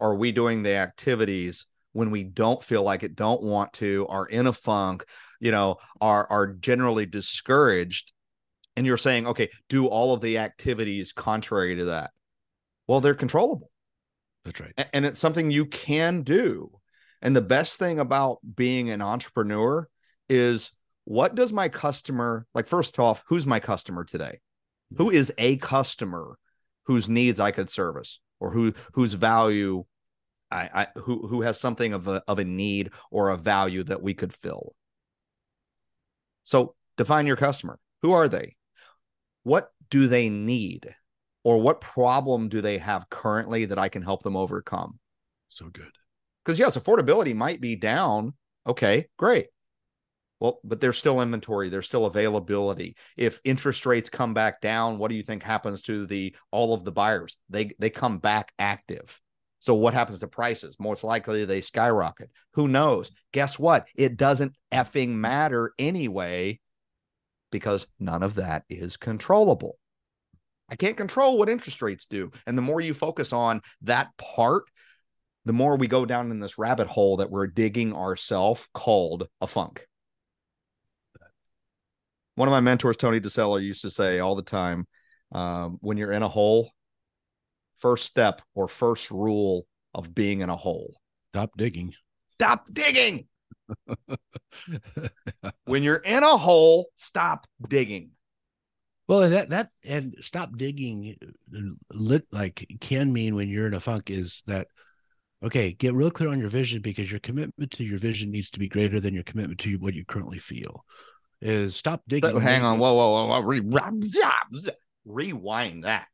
Are 0.00 0.14
we 0.14 0.32
doing 0.32 0.62
the 0.62 0.76
activities 0.76 1.66
when 1.92 2.10
we 2.10 2.24
don't 2.24 2.62
feel 2.62 2.82
like 2.82 3.02
it, 3.02 3.16
don't 3.16 3.42
want 3.42 3.72
to, 3.74 4.06
are 4.08 4.26
in 4.26 4.46
a 4.46 4.52
funk, 4.52 5.04
you 5.40 5.50
know, 5.50 5.76
are 6.00 6.26
are 6.30 6.46
generally 6.46 7.06
discouraged, 7.06 8.12
and 8.76 8.86
you're 8.86 8.96
saying, 8.96 9.26
okay, 9.26 9.50
do 9.68 9.86
all 9.86 10.14
of 10.14 10.20
the 10.20 10.38
activities 10.38 11.12
contrary 11.12 11.76
to 11.76 11.86
that. 11.86 12.12
Well, 12.86 13.00
they're 13.00 13.14
controllable. 13.14 13.70
That's 14.44 14.60
right. 14.60 14.72
And 14.92 15.04
it's 15.04 15.20
something 15.20 15.50
you 15.50 15.66
can 15.66 16.22
do. 16.22 16.70
And 17.20 17.36
the 17.36 17.42
best 17.42 17.78
thing 17.78 18.00
about 18.00 18.38
being 18.54 18.90
an 18.90 19.02
entrepreneur 19.02 19.86
is 20.28 20.72
what 21.10 21.34
does 21.34 21.52
my 21.52 21.68
customer 21.68 22.46
like 22.54 22.68
first 22.68 22.96
off, 23.00 23.24
who's 23.26 23.44
my 23.44 23.58
customer 23.58 24.04
today? 24.04 24.38
Who 24.96 25.10
is 25.10 25.32
a 25.38 25.56
customer 25.56 26.38
whose 26.84 27.08
needs 27.08 27.40
I 27.40 27.50
could 27.50 27.68
service 27.68 28.20
or 28.38 28.52
who 28.52 28.74
whose 28.92 29.14
value 29.14 29.84
I, 30.52 30.86
I 30.94 30.98
who 31.00 31.26
who 31.26 31.42
has 31.42 31.58
something 31.58 31.92
of 31.94 32.06
a 32.06 32.22
of 32.28 32.38
a 32.38 32.44
need 32.44 32.90
or 33.10 33.30
a 33.30 33.36
value 33.36 33.82
that 33.84 34.02
we 34.02 34.14
could 34.14 34.32
fill. 34.32 34.74
So 36.44 36.76
define 36.96 37.26
your 37.26 37.36
customer. 37.36 37.80
Who 38.02 38.12
are 38.12 38.28
they? 38.28 38.54
What 39.42 39.72
do 39.90 40.06
they 40.06 40.28
need? 40.28 40.94
or 41.42 41.58
what 41.58 41.80
problem 41.80 42.48
do 42.48 42.60
they 42.60 42.78
have 42.78 43.08
currently 43.08 43.64
that 43.64 43.78
I 43.78 43.88
can 43.88 44.02
help 44.02 44.22
them 44.22 44.36
overcome? 44.36 44.98
So 45.48 45.66
good. 45.66 45.90
Because 46.44 46.58
yes, 46.58 46.76
affordability 46.76 47.34
might 47.34 47.60
be 47.60 47.76
down. 47.76 48.34
Okay, 48.66 49.06
great. 49.16 49.46
Well, 50.40 50.58
but 50.64 50.80
there's 50.80 50.98
still 50.98 51.20
inventory, 51.20 51.68
there's 51.68 51.86
still 51.86 52.06
availability. 52.06 52.96
If 53.16 53.40
interest 53.44 53.84
rates 53.84 54.08
come 54.08 54.34
back 54.34 54.60
down, 54.60 54.98
what 54.98 55.10
do 55.10 55.14
you 55.14 55.22
think 55.22 55.42
happens 55.42 55.82
to 55.82 56.06
the 56.06 56.34
all 56.50 56.74
of 56.74 56.84
the 56.84 56.92
buyers? 56.92 57.36
They 57.50 57.72
they 57.78 57.90
come 57.90 58.18
back 58.18 58.52
active. 58.58 59.20
So 59.60 59.74
what 59.74 59.92
happens 59.92 60.20
to 60.20 60.28
prices? 60.28 60.76
Most 60.78 61.04
likely 61.04 61.44
they 61.44 61.60
skyrocket. 61.60 62.30
Who 62.54 62.66
knows? 62.66 63.10
Guess 63.32 63.58
what? 63.58 63.86
It 63.94 64.16
doesn't 64.16 64.56
effing 64.72 65.10
matter 65.10 65.74
anyway 65.78 66.58
because 67.50 67.86
none 67.98 68.22
of 68.22 68.36
that 68.36 68.64
is 68.70 68.96
controllable. 68.96 69.78
I 70.70 70.76
can't 70.76 70.96
control 70.96 71.36
what 71.36 71.50
interest 71.50 71.82
rates 71.82 72.06
do. 72.06 72.30
And 72.46 72.56
the 72.56 72.62
more 72.62 72.80
you 72.80 72.94
focus 72.94 73.34
on 73.34 73.60
that 73.82 74.16
part, 74.16 74.64
the 75.44 75.52
more 75.52 75.76
we 75.76 75.88
go 75.88 76.06
down 76.06 76.30
in 76.30 76.40
this 76.40 76.58
rabbit 76.58 76.86
hole 76.86 77.18
that 77.18 77.30
we're 77.30 77.46
digging 77.46 77.94
ourselves 77.94 78.66
called 78.72 79.28
a 79.42 79.46
funk. 79.46 79.86
One 82.40 82.48
of 82.48 82.52
my 82.52 82.60
mentors, 82.60 82.96
Tony 82.96 83.20
DeSello, 83.20 83.62
used 83.62 83.82
to 83.82 83.90
say 83.90 84.18
all 84.18 84.34
the 84.34 84.40
time 84.40 84.86
um, 85.30 85.76
when 85.82 85.98
you're 85.98 86.10
in 86.10 86.22
a 86.22 86.28
hole, 86.28 86.70
first 87.76 88.06
step 88.06 88.40
or 88.54 88.66
first 88.66 89.10
rule 89.10 89.66
of 89.92 90.14
being 90.14 90.40
in 90.40 90.48
a 90.48 90.56
hole 90.56 90.94
stop 91.34 91.50
digging. 91.58 91.92
Stop 92.30 92.66
digging. 92.72 93.26
when 95.66 95.82
you're 95.82 95.96
in 95.96 96.22
a 96.22 96.38
hole, 96.38 96.86
stop 96.96 97.46
digging. 97.68 98.12
Well, 99.06 99.28
that 99.28 99.50
that 99.50 99.68
and 99.84 100.14
stop 100.22 100.56
digging, 100.56 101.16
lit 101.90 102.24
like 102.32 102.66
can 102.80 103.12
mean 103.12 103.34
when 103.34 103.50
you're 103.50 103.66
in 103.66 103.74
a 103.74 103.80
funk 103.80 104.08
is 104.08 104.42
that 104.46 104.68
okay? 105.44 105.74
Get 105.74 105.92
real 105.92 106.10
clear 106.10 106.30
on 106.30 106.40
your 106.40 106.48
vision 106.48 106.80
because 106.80 107.10
your 107.10 107.20
commitment 107.20 107.72
to 107.72 107.84
your 107.84 107.98
vision 107.98 108.30
needs 108.30 108.48
to 108.52 108.58
be 108.58 108.66
greater 108.66 108.98
than 108.98 109.12
your 109.12 109.24
commitment 109.24 109.60
to 109.60 109.76
what 109.76 109.92
you 109.92 110.06
currently 110.06 110.38
feel. 110.38 110.86
Is 111.42 111.74
stop 111.74 112.02
digging. 112.06 112.32
But 112.32 112.40
hang 112.40 112.62
on, 112.62 112.78
whoa, 112.78 112.94
whoa, 112.94 113.12
whoa, 113.12 113.26
whoa. 113.28 113.40
Re- 113.40 113.60
rewind 115.04 115.84
that. 115.84 116.06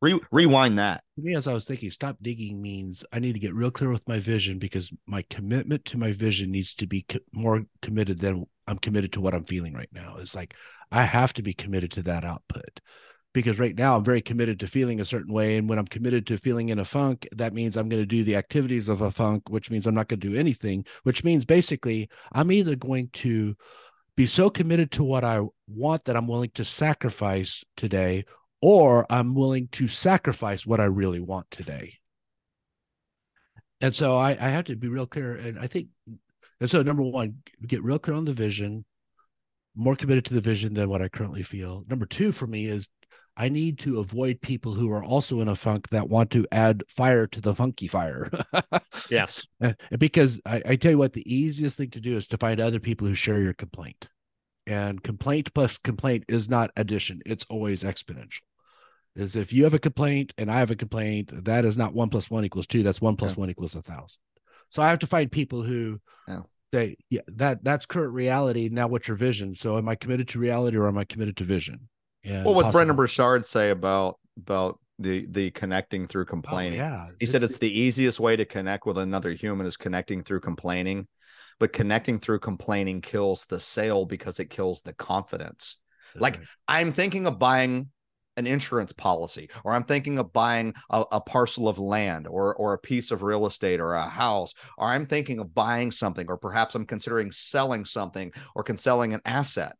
Re- 0.00 0.20
rewind 0.30 0.78
that. 0.78 1.02
To 1.16 1.22
me, 1.22 1.34
as 1.34 1.46
I 1.46 1.52
was 1.52 1.66
thinking, 1.66 1.90
stop 1.90 2.16
digging 2.22 2.62
means 2.62 3.04
I 3.12 3.18
need 3.18 3.34
to 3.34 3.38
get 3.38 3.54
real 3.54 3.70
clear 3.70 3.90
with 3.90 4.08
my 4.08 4.18
vision 4.18 4.58
because 4.58 4.90
my 5.06 5.22
commitment 5.28 5.84
to 5.86 5.98
my 5.98 6.12
vision 6.12 6.50
needs 6.50 6.74
to 6.76 6.86
be 6.86 7.02
co- 7.02 7.18
more 7.32 7.64
committed 7.82 8.20
than 8.20 8.46
I'm 8.66 8.78
committed 8.78 9.12
to 9.14 9.20
what 9.20 9.34
I'm 9.34 9.44
feeling 9.44 9.74
right 9.74 9.90
now. 9.92 10.16
It's 10.18 10.34
like 10.34 10.54
I 10.90 11.02
have 11.02 11.32
to 11.34 11.42
be 11.42 11.52
committed 11.52 11.90
to 11.92 12.02
that 12.04 12.24
output 12.24 12.80
because 13.32 13.58
right 13.58 13.76
now 13.76 13.96
I'm 13.96 14.04
very 14.04 14.20
committed 14.20 14.58
to 14.60 14.66
feeling 14.66 15.00
a 15.00 15.04
certain 15.04 15.32
way. 15.32 15.56
And 15.56 15.68
when 15.68 15.78
I'm 15.78 15.86
committed 15.86 16.26
to 16.26 16.38
feeling 16.38 16.70
in 16.70 16.78
a 16.78 16.84
funk, 16.84 17.28
that 17.32 17.54
means 17.54 17.76
I'm 17.76 17.88
going 17.88 18.02
to 18.02 18.06
do 18.06 18.24
the 18.24 18.36
activities 18.36 18.88
of 18.88 19.02
a 19.02 19.10
funk, 19.10 19.48
which 19.48 19.70
means 19.70 19.86
I'm 19.86 19.94
not 19.94 20.08
going 20.08 20.20
to 20.20 20.28
do 20.28 20.36
anything, 20.36 20.84
which 21.04 21.22
means 21.22 21.44
basically 21.44 22.08
I'm 22.32 22.50
either 22.50 22.74
going 22.74 23.10
to 23.14 23.56
be 24.16 24.26
so 24.26 24.50
committed 24.50 24.90
to 24.92 25.04
what 25.04 25.24
I 25.24 25.40
want 25.68 26.04
that 26.04 26.16
I'm 26.16 26.26
willing 26.26 26.50
to 26.54 26.64
sacrifice 26.64 27.64
today, 27.76 28.24
or 28.60 29.06
I'm 29.08 29.34
willing 29.34 29.68
to 29.72 29.86
sacrifice 29.86 30.66
what 30.66 30.80
I 30.80 30.84
really 30.84 31.20
want 31.20 31.50
today. 31.50 31.94
And 33.80 33.94
so 33.94 34.16
I, 34.18 34.30
I 34.32 34.48
have 34.48 34.64
to 34.64 34.76
be 34.76 34.88
real 34.88 35.06
clear. 35.06 35.36
And 35.36 35.58
I 35.58 35.68
think, 35.68 35.88
and 36.60 36.68
so 36.68 36.82
number 36.82 37.02
one, 37.02 37.36
get 37.66 37.82
real 37.82 37.98
clear 37.98 38.16
on 38.16 38.24
the 38.24 38.32
vision, 38.32 38.84
more 39.74 39.96
committed 39.96 40.24
to 40.26 40.34
the 40.34 40.40
vision 40.40 40.74
than 40.74 40.90
what 40.90 41.00
I 41.00 41.08
currently 41.08 41.42
feel. 41.42 41.84
Number 41.88 42.04
two 42.04 42.32
for 42.32 42.46
me 42.46 42.66
is 42.66 42.88
I 43.36 43.48
need 43.48 43.78
to 43.80 44.00
avoid 44.00 44.40
people 44.40 44.74
who 44.74 44.90
are 44.92 45.04
also 45.04 45.40
in 45.40 45.48
a 45.48 45.56
funk 45.56 45.88
that 45.90 46.08
want 46.08 46.30
to 46.32 46.46
add 46.52 46.84
fire 46.88 47.26
to 47.28 47.40
the 47.40 47.54
funky 47.54 47.88
fire. 47.88 48.30
yes. 49.10 49.46
Eh, 49.62 49.72
because 49.98 50.40
I, 50.44 50.62
I 50.66 50.76
tell 50.76 50.90
you 50.90 50.98
what, 50.98 51.12
the 51.12 51.32
easiest 51.32 51.76
thing 51.76 51.90
to 51.90 52.00
do 52.00 52.16
is 52.16 52.26
to 52.28 52.38
find 52.38 52.60
other 52.60 52.80
people 52.80 53.06
who 53.06 53.14
share 53.14 53.40
your 53.40 53.54
complaint. 53.54 54.08
And 54.66 55.02
complaint 55.02 55.54
plus 55.54 55.78
complaint 55.78 56.24
is 56.28 56.48
not 56.48 56.70
addition, 56.76 57.22
it's 57.24 57.46
always 57.48 57.82
exponential 57.82 58.42
is 59.16 59.36
if 59.36 59.52
you 59.52 59.64
have 59.64 59.74
a 59.74 59.78
complaint 59.78 60.32
and 60.38 60.50
I 60.50 60.58
have 60.58 60.70
a 60.70 60.76
complaint, 60.76 61.44
that 61.44 61.64
is 61.64 61.76
not 61.76 61.94
one 61.94 62.10
plus 62.10 62.30
one 62.30 62.44
equals 62.44 62.66
two. 62.66 62.82
That's 62.82 63.00
one 63.00 63.16
plus 63.16 63.32
yeah. 63.32 63.40
one 63.40 63.50
equals 63.50 63.74
a 63.74 63.82
thousand. 63.82 64.20
So 64.68 64.82
I 64.82 64.88
have 64.88 65.00
to 65.00 65.06
find 65.06 65.30
people 65.30 65.62
who 65.62 66.00
yeah. 66.28 66.40
say, 66.72 66.96
yeah, 67.08 67.22
that 67.28 67.64
that's 67.64 67.86
current 67.86 68.12
reality. 68.12 68.68
Now 68.70 68.88
what's 68.88 69.08
your 69.08 69.16
vision? 69.16 69.54
So 69.54 69.76
am 69.76 69.88
I 69.88 69.96
committed 69.96 70.28
to 70.28 70.38
reality 70.38 70.76
or 70.76 70.86
am 70.86 70.98
I 70.98 71.04
committed 71.04 71.36
to 71.38 71.44
vision? 71.44 71.88
And 72.24 72.44
what 72.44 72.54
was 72.54 72.68
Brendon 72.68 72.96
Burchard 72.96 73.46
say 73.46 73.70
about 73.70 74.18
about 74.36 74.78
the 74.98 75.26
the 75.26 75.50
connecting 75.50 76.06
through 76.06 76.22
oh, 76.22 76.26
complaining? 76.26 76.80
Oh, 76.80 76.84
yeah. 76.84 77.06
He 77.18 77.24
it's, 77.24 77.32
said 77.32 77.42
it's 77.42 77.58
the 77.58 77.70
easiest 77.70 78.20
way 78.20 78.36
to 78.36 78.44
connect 78.44 78.86
with 78.86 78.98
another 78.98 79.32
human 79.32 79.66
is 79.66 79.76
connecting 79.76 80.22
through 80.22 80.40
complaining. 80.40 81.06
But 81.58 81.72
connecting 81.74 82.18
through 82.18 82.38
complaining 82.40 83.02
kills 83.02 83.44
the 83.44 83.60
sale 83.60 84.06
because 84.06 84.40
it 84.40 84.48
kills 84.48 84.80
the 84.80 84.94
confidence. 84.94 85.76
Like 86.14 86.38
right. 86.38 86.46
I'm 86.68 86.92
thinking 86.92 87.26
of 87.26 87.38
buying 87.38 87.90
an 88.36 88.46
insurance 88.46 88.92
policy 88.92 89.50
or 89.64 89.74
i'm 89.74 89.82
thinking 89.82 90.18
of 90.18 90.32
buying 90.32 90.72
a, 90.90 91.04
a, 91.12 91.20
parcel 91.20 91.68
of 91.68 91.78
land 91.78 92.28
or 92.28 92.54
or 92.54 92.72
a 92.72 92.78
piece 92.78 93.10
of 93.10 93.22
real 93.22 93.44
estate 93.44 93.80
or 93.80 93.94
a 93.94 94.08
house 94.08 94.54
or 94.78 94.88
i'm 94.88 95.04
thinking 95.04 95.40
of 95.40 95.52
buying 95.52 95.90
something 95.90 96.26
or 96.28 96.36
perhaps 96.36 96.74
i'm 96.74 96.86
considering 96.86 97.30
selling 97.32 97.84
something 97.84 98.32
or 98.54 98.62
can 98.62 98.76
selling 98.76 99.12
an 99.12 99.20
asset 99.24 99.74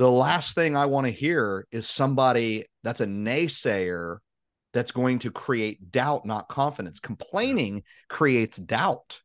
the 0.00 0.10
last 0.10 0.54
thing 0.54 0.76
i 0.76 0.86
want 0.86 1.06
to 1.06 1.12
hear 1.12 1.66
is 1.70 1.86
somebody 1.86 2.64
that's 2.82 3.00
a 3.00 3.06
naysayer 3.06 4.16
that's 4.72 4.92
going 4.92 5.18
to 5.20 5.30
create 5.30 5.90
doubt 5.90 6.24
not 6.24 6.48
confidence. 6.48 7.00
Complaining 7.00 7.82
creates 8.08 8.58
doubt. 8.58 9.20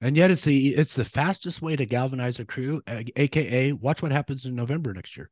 And 0.00 0.16
yet 0.16 0.30
it's 0.30 0.44
the 0.44 0.74
it's 0.74 0.94
the 0.94 1.04
fastest 1.04 1.62
way 1.62 1.74
to 1.76 1.86
galvanize 1.86 2.38
a 2.38 2.44
crew 2.44 2.82
aka 2.86 3.72
watch 3.72 4.02
what 4.02 4.12
happens 4.12 4.44
in 4.44 4.54
november 4.54 4.92
next 4.92 5.16
year. 5.16 5.30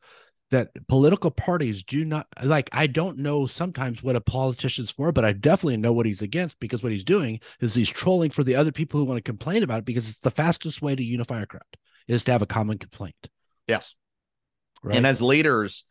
That 0.51 0.71
political 0.89 1.31
parties 1.31 1.83
do 1.83 2.05
not 2.05 2.27
like 2.43 2.71
i 2.73 2.87
don't 2.87 3.19
know 3.19 3.47
sometimes 3.47 4.03
what 4.03 4.17
a 4.17 4.21
politician's 4.21 4.91
for 4.91 5.11
but 5.11 5.25
i 5.25 5.33
definitely 5.33 5.79
know 5.79 5.93
what 5.93 6.07
he's 6.07 6.23
against 6.23 6.59
because 6.61 6.83
what 6.83 6.93
he's 6.93 7.05
doing 7.05 7.41
is 7.61 7.75
he's 7.75 7.89
trolling 7.89 8.31
for 8.31 8.45
the 8.45 8.55
other 8.55 8.73
people 8.73 9.01
who 9.01 9.07
want 9.07 9.19
to 9.19 9.23
complain 9.23 9.63
about 9.63 9.81
it 9.81 9.85
because 9.85 10.09
it's 10.09 10.21
the 10.21 10.31
fastest 10.31 10.81
way 10.81 10.95
to 10.95 11.03
unify 11.03 11.43
a 11.43 11.47
crowd 11.47 11.63
is 12.07 12.23
to 12.25 12.33
have 12.33 12.43
a 12.43 12.47
common 12.47 12.79
complaint. 12.79 13.29
Yes 13.67 13.95
right? 14.85 14.97
and 14.97 15.07
as 15.07 15.21
leaders 15.21 15.85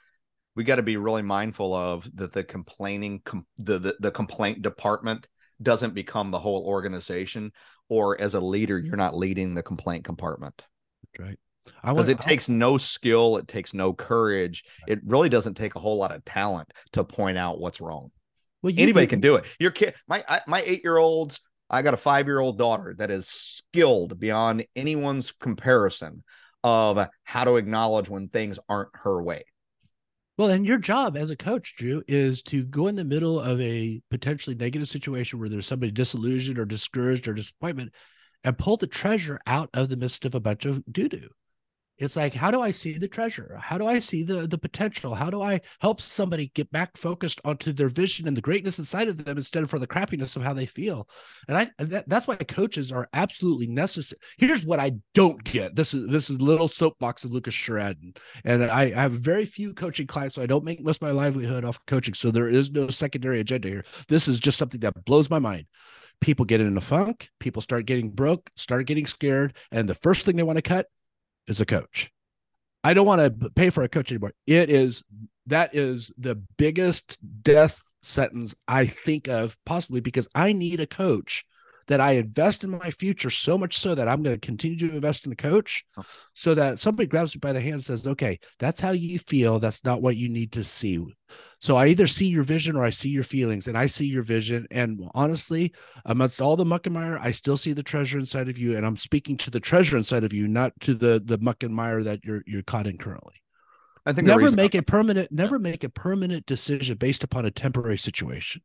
we 0.56 0.64
got 0.64 0.76
to 0.76 0.84
be 0.84 0.98
really 0.98 1.24
mindful 1.24 1.74
of 1.74 2.10
that 2.16 2.32
the 2.32 2.44
complaining 2.44 3.22
com- 3.26 3.48
the, 3.58 3.80
the 3.80 3.96
the 4.00 4.12
complaint 4.12 4.62
department 4.62 5.28
doesn't 5.62 5.94
become 5.94 6.32
the 6.32 6.40
whole 6.40 6.66
organization 6.66 7.52
or 7.90 8.20
as 8.20 8.34
a 8.34 8.40
leader 8.40 8.78
you're 8.78 8.96
not 8.96 9.18
leading 9.18 9.54
the 9.54 9.64
complaint 9.64 10.04
compartment 10.04 10.64
right 11.20 11.38
because 11.82 12.10
it 12.10 12.20
takes 12.20 12.50
no 12.50 12.78
skill, 12.78 13.38
it 13.38 13.48
takes 13.48 13.74
no 13.74 13.94
courage. 13.94 14.66
It 14.88 15.00
really 15.06 15.30
doesn't 15.30 15.56
take 15.56 15.76
a 15.76 15.80
whole 15.80 15.98
lot 15.98 16.14
of 16.14 16.24
talent 16.26 16.72
to 16.94 17.04
point 17.04 17.38
out 17.38 17.60
what's 17.60 17.82
wrong. 17.82 18.12
Well, 18.62 18.74
anybody 18.78 19.08
can 19.08 19.20
do 19.20 19.36
it. 19.36 19.46
Your 19.60 19.72
kid, 19.72 19.94
my 20.08 20.24
my 20.48 20.62
eight 20.66 20.84
year 20.84 20.98
olds, 20.98 21.40
I 21.70 21.82
got 21.82 21.94
a 21.94 21.98
five 21.98 22.28
year 22.28 22.40
old 22.40 22.58
daughter 22.58 22.94
that 22.98 23.12
is 23.12 23.28
skilled 23.28 24.20
beyond 24.20 24.66
anyone's 24.76 25.32
comparison 25.32 26.24
of 26.64 27.08
how 27.24 27.44
to 27.44 27.56
acknowledge 27.56 28.10
when 28.10 28.28
things 28.28 28.60
aren't 28.70 28.90
her 28.94 29.22
way. 29.22 29.44
Well, 30.38 30.50
and 30.50 30.66
your 30.66 30.80
job 30.80 31.16
as 31.16 31.30
a 31.30 31.36
coach, 31.36 31.76
Dru, 31.78 32.04
is 32.08 32.42
to 32.44 32.64
go 32.64 32.88
in 32.88 32.96
the 32.96 33.04
middle 33.04 33.40
of 33.40 33.62
a 33.62 34.02
potentially 34.10 34.56
negative 34.56 34.88
situation 34.88 35.40
where 35.40 35.50
there's 35.50 35.68
somebody 35.68 35.92
disillusioned 35.92 36.58
or 36.58 36.66
discouraged 36.66 37.28
or 37.28 37.34
disappointment 37.34 37.94
and 38.44 38.58
pull 38.58 38.78
the 38.78 38.88
treasure 38.88 39.40
out 39.46 39.70
of 39.74 39.90
the 39.90 39.96
midst 39.96 40.26
of 40.26 40.34
a 40.34 40.40
bunch 40.40 40.66
of 40.66 40.84
doo 40.92 41.08
doo. 41.08 41.30
It's 42.04 42.16
like, 42.16 42.34
how 42.34 42.52
do 42.52 42.62
I 42.62 42.72
see 42.72 42.98
the 42.98 43.08
treasure? 43.08 43.58
How 43.62 43.78
do 43.78 43.88
I 43.88 44.00
see 44.00 44.24
the 44.24 44.46
the 44.48 44.58
potential? 44.58 45.16
How 45.16 45.30
do 45.30 45.42
I 45.42 45.62
help 45.80 46.02
somebody 46.02 46.52
get 46.54 46.72
back 46.72 46.98
focused 46.98 47.40
onto 47.46 47.72
their 47.72 47.90
vision 47.90 48.28
and 48.28 48.36
the 48.36 48.42
greatness 48.42 48.80
inside 48.80 49.08
of 49.08 49.24
them 49.24 49.38
instead 49.38 49.64
of 49.64 49.70
for 49.70 49.80
the 49.80 49.88
crappiness 49.88 50.36
of 50.36 50.44
how 50.44 50.54
they 50.54 50.66
feel? 50.66 51.08
And 51.48 51.58
I 51.58 51.72
that, 51.80 52.10
that's 52.10 52.28
why 52.28 52.36
coaches 52.36 52.92
are 52.92 53.08
absolutely 53.14 53.68
necessary. 53.68 54.20
Here's 54.38 54.66
what 54.66 54.80
I 54.80 54.94
don't 55.14 55.44
get. 55.44 55.76
This 55.76 55.94
is 55.94 56.10
this 56.10 56.30
is 56.30 56.42
little 56.42 56.68
soapbox 56.68 57.24
of 57.24 57.32
Lucas 57.32 57.54
Sheridan. 57.54 58.14
And 58.44 58.66
I, 58.66 58.84
I 58.84 59.02
have 59.02 59.14
very 59.14 59.46
few 59.46 59.74
coaching 59.74 60.08
clients, 60.08 60.36
so 60.36 60.42
I 60.42 60.48
don't 60.48 60.66
make 60.66 60.84
most 60.84 60.98
of 60.98 61.04
my 61.04 61.12
livelihood 61.12 61.64
off 61.64 61.80
coaching. 61.88 62.14
So 62.14 62.32
there 62.32 62.50
is 62.50 62.72
no 62.72 62.90
secondary 62.90 63.40
agenda 63.40 63.70
here. 63.70 63.86
This 64.08 64.28
is 64.28 64.40
just 64.40 64.58
something 64.58 64.82
that 64.82 65.06
blows 65.06 65.30
my 65.30 65.40
mind 65.40 65.66
people 66.22 66.46
get 66.46 66.62
in 66.62 66.78
a 66.78 66.82
funk 66.82 67.30
people 67.40 67.62
start 67.62 67.86
getting 67.86 68.10
broke 68.10 68.50
start 68.56 68.86
getting 68.86 69.06
scared 69.06 69.54
and 69.72 69.90
the 69.90 69.96
first 69.96 70.26
thing 70.26 70.38
they 70.38 70.44
want 70.44 70.58
to 70.58 70.62
cut 70.62 70.86
is 71.48 71.62
a 71.62 71.66
coach. 71.66 72.12
I 72.84 72.94
don't 72.94 73.08
want 73.08 73.22
to 73.22 73.50
pay 73.52 73.70
for 73.70 73.84
a 73.84 73.90
coach 73.90 74.12
anymore. 74.12 74.34
It 74.46 74.70
is 74.70 75.04
that 75.48 75.76
is 75.76 76.12
the 76.18 76.36
biggest 76.58 77.18
death 77.44 77.82
sentence 78.02 78.54
I 78.68 78.88
think 78.88 79.28
of 79.28 79.58
possibly 79.66 80.02
because 80.02 80.28
I 80.36 80.54
need 80.54 80.80
a 80.80 80.88
coach 80.88 81.46
that 81.88 82.00
I 82.00 82.14
invest 82.14 82.64
in 82.64 82.70
my 82.70 82.92
future 82.92 83.30
so 83.30 83.58
much 83.58 83.78
so 83.78 83.94
that 83.96 84.08
I'm 84.08 84.24
going 84.24 84.40
to 84.40 84.46
continue 84.46 84.78
to 84.80 84.96
invest 84.96 85.26
in 85.26 85.32
the 85.32 85.36
coach 85.36 85.86
so 86.34 86.56
that 86.56 86.80
somebody 86.80 87.08
grabs 87.08 87.36
me 87.36 87.40
by 87.40 87.52
the 87.52 87.60
hand 87.60 87.74
and 87.74 87.84
says, 87.84 88.08
okay, 88.08 88.40
that's 88.58 88.80
how 88.80 88.92
you 88.92 89.20
feel. 89.20 89.60
That's 89.60 89.84
not 89.84 90.02
what 90.02 90.16
you 90.16 90.30
need 90.30 90.54
to 90.54 90.64
see. 90.64 91.06
So 91.64 91.78
I 91.78 91.88
either 91.88 92.08
see 92.08 92.28
your 92.28 92.44
vision 92.44 92.76
or 92.76 92.84
I 92.84 92.90
see 92.90 93.08
your 93.08 93.24
feelings, 93.24 93.70
and 93.70 93.78
I 93.78 93.86
see 93.86 94.06
your 94.06 94.22
vision. 94.22 94.68
And 94.70 95.00
honestly, 95.16 95.72
amongst 96.04 96.42
all 96.42 96.58
the 96.58 96.66
muck 96.66 96.88
and 96.88 96.94
mire, 96.94 97.18
I 97.18 97.32
still 97.32 97.56
see 97.56 97.72
the 97.72 97.82
treasure 97.82 98.20
inside 98.20 98.50
of 98.50 98.58
you, 98.58 98.76
and 98.76 98.86
I'm 98.86 98.98
speaking 98.98 99.38
to 99.38 99.50
the 99.50 99.62
treasure 99.62 99.96
inside 99.96 100.26
of 100.26 100.34
you, 100.34 100.46
not 100.50 100.74
to 100.82 100.94
the 100.94 101.22
the 101.24 101.38
muck 101.38 101.64
and 101.64 101.74
mire 101.74 102.04
that 102.04 102.26
you're 102.26 102.44
you're 102.46 102.64
caught 102.64 102.86
in 102.86 102.98
currently. 102.98 103.36
I 104.06 104.12
think 104.12 104.28
never 104.28 104.52
make 104.52 104.76
a 104.76 104.82
permanent, 104.82 105.32
never 105.32 105.58
make 105.58 105.86
a 105.86 105.90
permanent 105.90 106.46
decision 106.46 106.98
based 106.98 107.24
upon 107.24 107.46
a 107.46 107.52
temporary 107.52 107.98
situation. 107.98 108.62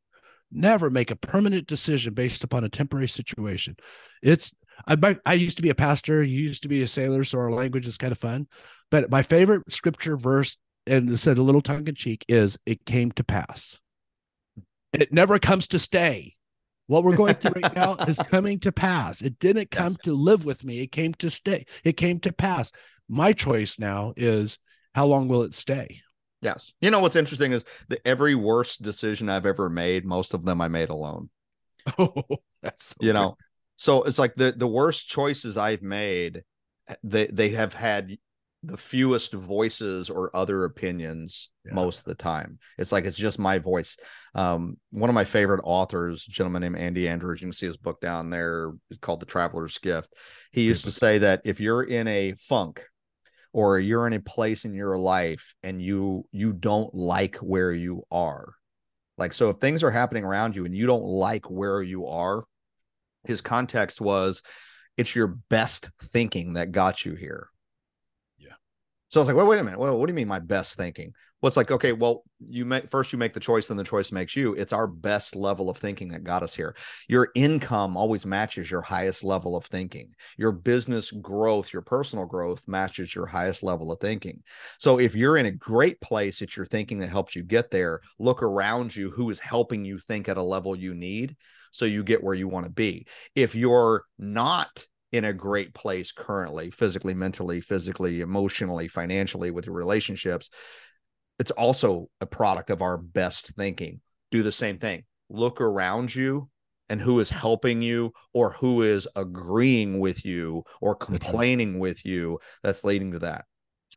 Never 0.50 0.90
make 0.90 1.12
a 1.12 1.16
permanent 1.16 1.68
decision 1.68 2.14
based 2.14 2.42
upon 2.42 2.64
a 2.64 2.68
temporary 2.68 3.06
situation. 3.06 3.76
It's 4.24 4.50
I 4.88 5.16
I 5.24 5.34
used 5.34 5.58
to 5.58 5.62
be 5.62 5.70
a 5.70 5.74
pastor, 5.76 6.20
you 6.24 6.40
used 6.40 6.62
to 6.64 6.68
be 6.68 6.82
a 6.82 6.88
sailor, 6.88 7.22
so 7.22 7.38
our 7.38 7.52
language 7.52 7.86
is 7.86 7.96
kind 7.96 8.10
of 8.10 8.18
fun. 8.18 8.48
But 8.90 9.08
my 9.08 9.22
favorite 9.22 9.70
scripture 9.72 10.16
verse 10.16 10.56
and 10.88 11.18
said 11.18 11.38
a 11.38 11.42
little 11.42 11.60
tongue 11.60 11.86
in 11.86 11.94
cheek 11.94 12.24
is 12.28 12.58
it 12.66 12.84
came 12.84 13.12
to 13.12 13.24
pass. 13.24 13.78
It 14.92 15.12
never 15.12 15.38
comes 15.38 15.68
to 15.68 15.78
stay. 15.78 16.36
What 16.86 17.04
we're 17.04 17.16
going 17.16 17.34
through 17.34 17.60
right 17.62 17.74
now 17.74 17.96
is 17.96 18.16
coming 18.30 18.58
to 18.60 18.72
pass. 18.72 19.20
It 19.20 19.38
didn't 19.38 19.70
come 19.70 19.92
yes. 19.92 19.98
to 20.04 20.14
live 20.14 20.44
with 20.46 20.64
me. 20.64 20.80
It 20.80 20.90
came 20.90 21.12
to 21.14 21.28
stay. 21.28 21.66
It 21.84 21.98
came 21.98 22.18
to 22.20 22.32
pass. 22.32 22.72
My 23.08 23.32
choice 23.32 23.78
now 23.78 24.14
is 24.16 24.58
how 24.94 25.06
long 25.06 25.28
will 25.28 25.42
it 25.42 25.54
stay? 25.54 26.00
Yes. 26.40 26.72
You 26.80 26.90
know 26.90 27.00
what's 27.00 27.16
interesting 27.16 27.52
is 27.52 27.64
that 27.88 28.00
every 28.06 28.34
worst 28.34 28.82
decision 28.82 29.28
I've 29.28 29.46
ever 29.46 29.68
made, 29.68 30.06
most 30.06 30.34
of 30.34 30.44
them 30.44 30.60
I 30.60 30.68
made 30.68 30.88
alone. 30.88 31.30
Oh, 31.98 32.22
that's 32.60 32.88
so 32.88 32.94
you 33.00 33.06
weird. 33.06 33.14
know. 33.14 33.36
So 33.76 34.02
it's 34.02 34.18
like 34.18 34.34
the 34.34 34.52
the 34.54 34.66
worst 34.66 35.08
choices 35.08 35.56
I've 35.56 35.80
made, 35.80 36.42
eh, 36.88 36.94
they 37.02 37.26
they 37.28 37.48
have 37.50 37.72
had 37.72 38.18
the 38.62 38.76
fewest 38.76 39.32
voices 39.32 40.10
or 40.10 40.34
other 40.34 40.64
opinions 40.64 41.50
yeah. 41.64 41.74
most 41.74 42.00
of 42.00 42.04
the 42.06 42.14
time. 42.14 42.58
It's 42.76 42.90
like 42.90 43.04
it's 43.04 43.16
just 43.16 43.38
my 43.38 43.58
voice. 43.58 43.96
Um, 44.34 44.76
one 44.90 45.08
of 45.08 45.14
my 45.14 45.24
favorite 45.24 45.60
authors, 45.62 46.24
gentleman 46.24 46.62
named 46.62 46.76
Andy 46.76 47.08
Andrews, 47.08 47.40
you 47.40 47.46
can 47.46 47.52
see 47.52 47.66
his 47.66 47.76
book 47.76 48.00
down 48.00 48.30
there 48.30 48.72
called 49.00 49.20
The 49.20 49.26
Traveler's 49.26 49.78
Gift. 49.78 50.12
He 50.50 50.62
used 50.62 50.84
to 50.84 50.90
say 50.90 51.18
that 51.18 51.42
if 51.44 51.60
you're 51.60 51.84
in 51.84 52.08
a 52.08 52.34
funk 52.38 52.84
or 53.52 53.78
you're 53.78 54.06
in 54.06 54.12
a 54.12 54.20
place 54.20 54.64
in 54.64 54.74
your 54.74 54.98
life 54.98 55.54
and 55.62 55.80
you 55.80 56.26
you 56.32 56.52
don't 56.52 56.92
like 56.94 57.36
where 57.36 57.72
you 57.72 58.02
are, 58.10 58.54
like 59.18 59.32
so 59.32 59.50
if 59.50 59.58
things 59.58 59.84
are 59.84 59.90
happening 59.90 60.24
around 60.24 60.56
you 60.56 60.64
and 60.64 60.74
you 60.74 60.86
don't 60.86 61.04
like 61.04 61.48
where 61.48 61.80
you 61.80 62.06
are, 62.08 62.44
his 63.24 63.40
context 63.40 64.00
was 64.00 64.42
it's 64.96 65.14
your 65.14 65.28
best 65.48 65.90
thinking 66.02 66.54
that 66.54 66.72
got 66.72 67.04
you 67.04 67.14
here 67.14 67.48
so 69.08 69.20
I 69.20 69.22
was 69.22 69.28
like, 69.28 69.36
well, 69.36 69.46
wait 69.46 69.60
a 69.60 69.64
minute. 69.64 69.78
Well, 69.78 69.98
what 69.98 70.06
do 70.06 70.12
you 70.12 70.16
mean 70.16 70.28
my 70.28 70.38
best 70.38 70.76
thinking? 70.76 71.14
What's 71.40 71.56
well, 71.56 71.62
like, 71.62 71.70
okay, 71.70 71.92
well, 71.92 72.24
you 72.40 72.64
make 72.64 72.90
first 72.90 73.12
you 73.12 73.18
make 73.18 73.32
the 73.32 73.40
choice, 73.40 73.68
then 73.68 73.76
the 73.76 73.84
choice 73.84 74.10
makes 74.10 74.34
you. 74.34 74.54
It's 74.54 74.72
our 74.72 74.86
best 74.88 75.36
level 75.36 75.70
of 75.70 75.76
thinking 75.76 76.08
that 76.08 76.24
got 76.24 76.42
us 76.42 76.54
here. 76.54 76.74
Your 77.08 77.30
income 77.36 77.96
always 77.96 78.26
matches 78.26 78.70
your 78.70 78.82
highest 78.82 79.22
level 79.22 79.56
of 79.56 79.64
thinking. 79.64 80.10
Your 80.36 80.52
business 80.52 81.10
growth, 81.10 81.72
your 81.72 81.82
personal 81.82 82.26
growth 82.26 82.66
matches 82.66 83.14
your 83.14 83.26
highest 83.26 83.62
level 83.62 83.92
of 83.92 84.00
thinking. 84.00 84.42
So 84.78 84.98
if 84.98 85.14
you're 85.14 85.36
in 85.36 85.46
a 85.46 85.52
great 85.52 86.00
place, 86.00 86.42
it's 86.42 86.56
your 86.56 86.66
thinking 86.66 86.98
that 86.98 87.08
helps 87.08 87.36
you 87.36 87.44
get 87.44 87.70
there. 87.70 88.00
Look 88.18 88.42
around 88.42 88.94
you 88.94 89.10
who 89.10 89.30
is 89.30 89.40
helping 89.40 89.84
you 89.84 89.98
think 89.98 90.28
at 90.28 90.38
a 90.38 90.42
level 90.42 90.74
you 90.74 90.92
need 90.92 91.36
so 91.70 91.84
you 91.84 92.02
get 92.02 92.22
where 92.22 92.34
you 92.34 92.48
want 92.48 92.66
to 92.66 92.72
be. 92.72 93.06
If 93.34 93.54
you're 93.54 94.04
not 94.18 94.86
in 95.12 95.24
a 95.24 95.32
great 95.32 95.74
place 95.74 96.12
currently, 96.12 96.70
physically, 96.70 97.14
mentally, 97.14 97.60
physically, 97.60 98.20
emotionally, 98.20 98.88
financially 98.88 99.50
with 99.50 99.66
your 99.66 99.74
relationships. 99.74 100.50
It's 101.38 101.50
also 101.52 102.08
a 102.20 102.26
product 102.26 102.70
of 102.70 102.82
our 102.82 102.98
best 102.98 103.54
thinking. 103.56 104.00
Do 104.30 104.42
the 104.42 104.52
same 104.52 104.78
thing. 104.78 105.04
Look 105.30 105.60
around 105.60 106.14
you 106.14 106.50
and 106.88 107.00
who 107.00 107.20
is 107.20 107.30
helping 107.30 107.82
you 107.82 108.12
or 108.32 108.52
who 108.52 108.82
is 108.82 109.08
agreeing 109.16 110.00
with 110.00 110.24
you 110.24 110.64
or 110.80 110.96
mm-hmm. 110.96 111.12
complaining 111.12 111.78
with 111.78 112.04
you 112.04 112.38
that's 112.62 112.84
leading 112.84 113.12
to 113.12 113.20
that. 113.20 113.44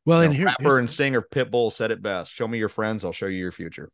Well, 0.05 0.19
you 0.19 0.29
and 0.29 0.33
know, 0.33 0.37
here, 0.37 0.45
rapper 0.47 0.79
and 0.79 0.89
singer 0.89 1.21
Pitbull 1.21 1.71
said 1.71 1.91
it 1.91 2.01
best. 2.01 2.31
Show 2.31 2.47
me 2.47 2.57
your 2.57 2.69
friends, 2.69 3.05
I'll 3.05 3.11
show 3.11 3.27
you 3.27 3.37
your 3.37 3.51
future. 3.51 3.91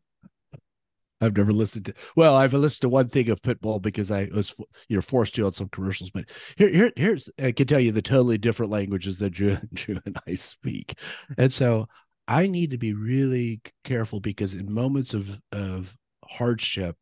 I've 1.19 1.36
never 1.36 1.53
listened 1.53 1.86
to. 1.86 1.93
Well, 2.15 2.36
I've 2.36 2.53
listened 2.53 2.82
to 2.82 2.89
one 2.89 3.10
thing 3.10 3.30
of 3.30 3.41
Pitbull 3.41 3.82
because 3.82 4.12
I 4.12 4.30
was 4.34 4.56
you 4.88 4.97
know 4.97 5.01
forced 5.01 5.36
to 5.36 5.45
on 5.45 5.53
some 5.53 5.69
commercials. 5.69 6.12
But 6.12 6.25
here, 6.58 6.69
here, 6.69 6.91
here's 6.95 7.30
I 7.39 7.51
can 7.51 7.67
tell 7.67 7.80
you 7.80 7.91
the 7.91 8.01
totally 8.01 8.38
different 8.38 8.71
languages 8.71 9.19
that 9.19 9.32
Dru, 9.32 9.58
Dru 9.73 9.99
and 10.06 10.17
I 10.27 10.36
speak, 10.36 10.95
and 11.38 11.51
so 11.51 11.88
I 12.27 12.47
need 12.47 12.71
to 12.71 12.77
be 12.77 12.93
really 12.93 13.62
careful 13.84 14.19
because 14.19 14.53
in 14.53 14.71
moments 14.71 15.13
of 15.13 15.39
of 15.51 15.95
hardship, 16.23 16.97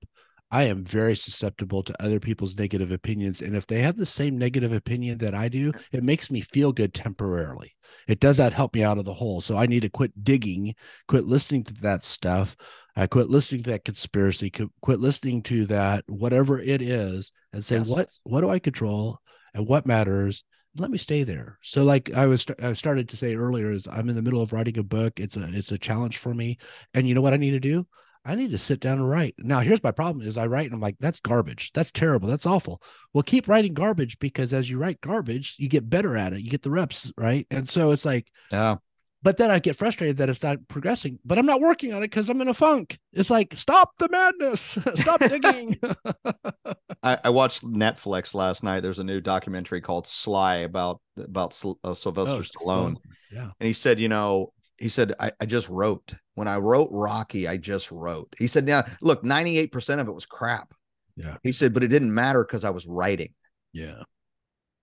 I 0.55 0.63
am 0.63 0.83
very 0.83 1.15
susceptible 1.15 1.83
to 1.83 2.03
other 2.03 2.19
people's 2.19 2.57
negative 2.57 2.91
opinions, 2.91 3.41
and 3.41 3.55
if 3.55 3.67
they 3.67 3.81
have 3.81 3.97
the 3.97 4.05
same 4.05 4.37
negative 4.37 4.73
opinion 4.73 5.17
that 5.19 5.35
I 5.35 5.49
do, 5.49 5.71
it 5.91 6.03
makes 6.03 6.31
me 6.31 6.41
feel 6.41 6.71
good 6.71 6.93
temporarily. 6.93 7.75
It 8.07 8.19
does 8.19 8.39
not 8.39 8.53
help 8.53 8.73
me 8.73 8.83
out 8.83 8.97
of 8.97 9.05
the 9.05 9.13
hole. 9.13 9.41
So 9.41 9.57
I 9.57 9.65
need 9.65 9.81
to 9.81 9.89
quit 9.89 10.23
digging, 10.23 10.75
quit 11.07 11.25
listening 11.25 11.63
to 11.65 11.73
that 11.81 12.03
stuff 12.03 12.55
I 12.95 13.07
quit 13.07 13.29
listening 13.29 13.63
to 13.63 13.71
that 13.71 13.83
conspiracy, 13.83 14.51
quit 14.81 14.99
listening 14.99 15.43
to 15.43 15.65
that 15.65 16.05
whatever 16.07 16.59
it 16.59 16.81
is, 16.81 17.31
and 17.51 17.63
say 17.63 17.77
yes. 17.77 17.89
what 17.89 18.09
what 18.23 18.41
do 18.41 18.49
I 18.49 18.59
control 18.59 19.19
and 19.53 19.67
what 19.67 19.85
matters. 19.85 20.43
Let 20.77 20.91
me 20.91 20.97
stay 20.97 21.23
there. 21.23 21.57
So, 21.61 21.83
like 21.83 22.11
I 22.13 22.25
was, 22.25 22.45
I 22.61 22.73
started 22.73 23.09
to 23.09 23.17
say 23.17 23.35
earlier, 23.35 23.71
is 23.71 23.87
I'm 23.87 24.09
in 24.09 24.15
the 24.15 24.21
middle 24.21 24.41
of 24.41 24.53
writing 24.53 24.77
a 24.77 24.83
book. 24.83 25.19
It's 25.19 25.35
a 25.35 25.43
it's 25.53 25.71
a 25.71 25.77
challenge 25.77 26.17
for 26.17 26.33
me, 26.33 26.57
and 26.93 27.07
you 27.07 27.15
know 27.15 27.21
what 27.21 27.33
I 27.33 27.37
need 27.37 27.51
to 27.51 27.59
do? 27.59 27.85
I 28.25 28.35
need 28.35 28.51
to 28.51 28.57
sit 28.57 28.79
down 28.79 28.97
and 28.97 29.09
write. 29.09 29.35
Now, 29.37 29.59
here's 29.59 29.83
my 29.83 29.91
problem: 29.91 30.27
is 30.27 30.37
I 30.37 30.47
write 30.47 30.65
and 30.65 30.73
I'm 30.73 30.81
like, 30.81 30.97
that's 30.99 31.19
garbage. 31.19 31.71
That's 31.73 31.91
terrible. 31.91 32.27
That's 32.27 32.45
awful. 32.45 32.81
Well, 33.13 33.23
keep 33.23 33.47
writing 33.47 33.73
garbage 33.73 34.19
because 34.19 34.53
as 34.53 34.69
you 34.69 34.77
write 34.77 35.01
garbage, 35.01 35.55
you 35.59 35.69
get 35.69 35.89
better 35.89 36.17
at 36.17 36.33
it. 36.33 36.41
You 36.41 36.49
get 36.49 36.63
the 36.63 36.71
reps, 36.71 37.11
right? 37.17 37.45
And 37.51 37.69
so 37.69 37.91
it's 37.91 38.05
like, 38.05 38.31
yeah, 38.51 38.77
but 39.25 39.37
then 39.37 39.49
I 39.49 39.57
get 39.57 39.75
frustrated 39.75 40.17
that 40.17 40.29
it's 40.29 40.43
not 40.43 40.67
progressing. 40.67 41.17
But 41.25 41.39
I'm 41.39 41.47
not 41.47 41.59
working 41.59 41.91
on 41.93 42.03
it 42.03 42.11
because 42.11 42.29
I'm 42.29 42.41
in 42.41 42.47
a 42.47 42.53
funk. 42.53 42.99
It's 43.11 43.31
like 43.31 43.57
stop 43.57 43.89
the 43.97 44.07
madness, 44.07 44.77
stop 44.95 45.19
digging. 45.19 45.79
I, 47.03 47.17
I, 47.23 47.29
watched 47.29 47.63
Netflix 47.63 48.35
last 48.35 48.63
night. 48.63 48.81
There's 48.81 48.99
a 48.99 49.03
new 49.03 49.19
documentary 49.19 49.81
called 49.81 50.05
Sly 50.05 50.57
about 50.57 51.01
about 51.17 51.59
uh, 51.83 51.95
Sylvester 51.95 52.35
oh, 52.35 52.41
Stallone. 52.41 52.97
Yeah, 53.31 53.49
and 53.59 53.65
he 53.65 53.73
said, 53.73 53.99
you 53.99 54.09
know, 54.09 54.53
he 54.77 54.89
said, 54.89 55.13
I, 55.19 55.31
I 55.39 55.45
just 55.45 55.69
wrote 55.69 56.13
when 56.35 56.47
I 56.47 56.57
wrote 56.57 56.89
Rocky. 56.91 57.47
I 57.47 57.57
just 57.57 57.91
wrote. 57.91 58.35
He 58.37 58.47
said, 58.47 58.65
now 58.65 58.83
look, 59.01 59.23
98 59.23 59.71
percent 59.71 60.01
of 60.01 60.07
it 60.07 60.13
was 60.15 60.25
crap. 60.25 60.73
Yeah. 61.15 61.37
He 61.43 61.51
said, 61.51 61.73
but 61.73 61.83
it 61.83 61.87
didn't 61.87 62.13
matter 62.13 62.43
because 62.43 62.65
I 62.65 62.71
was 62.71 62.85
writing. 62.85 63.33
Yeah. 63.71 64.03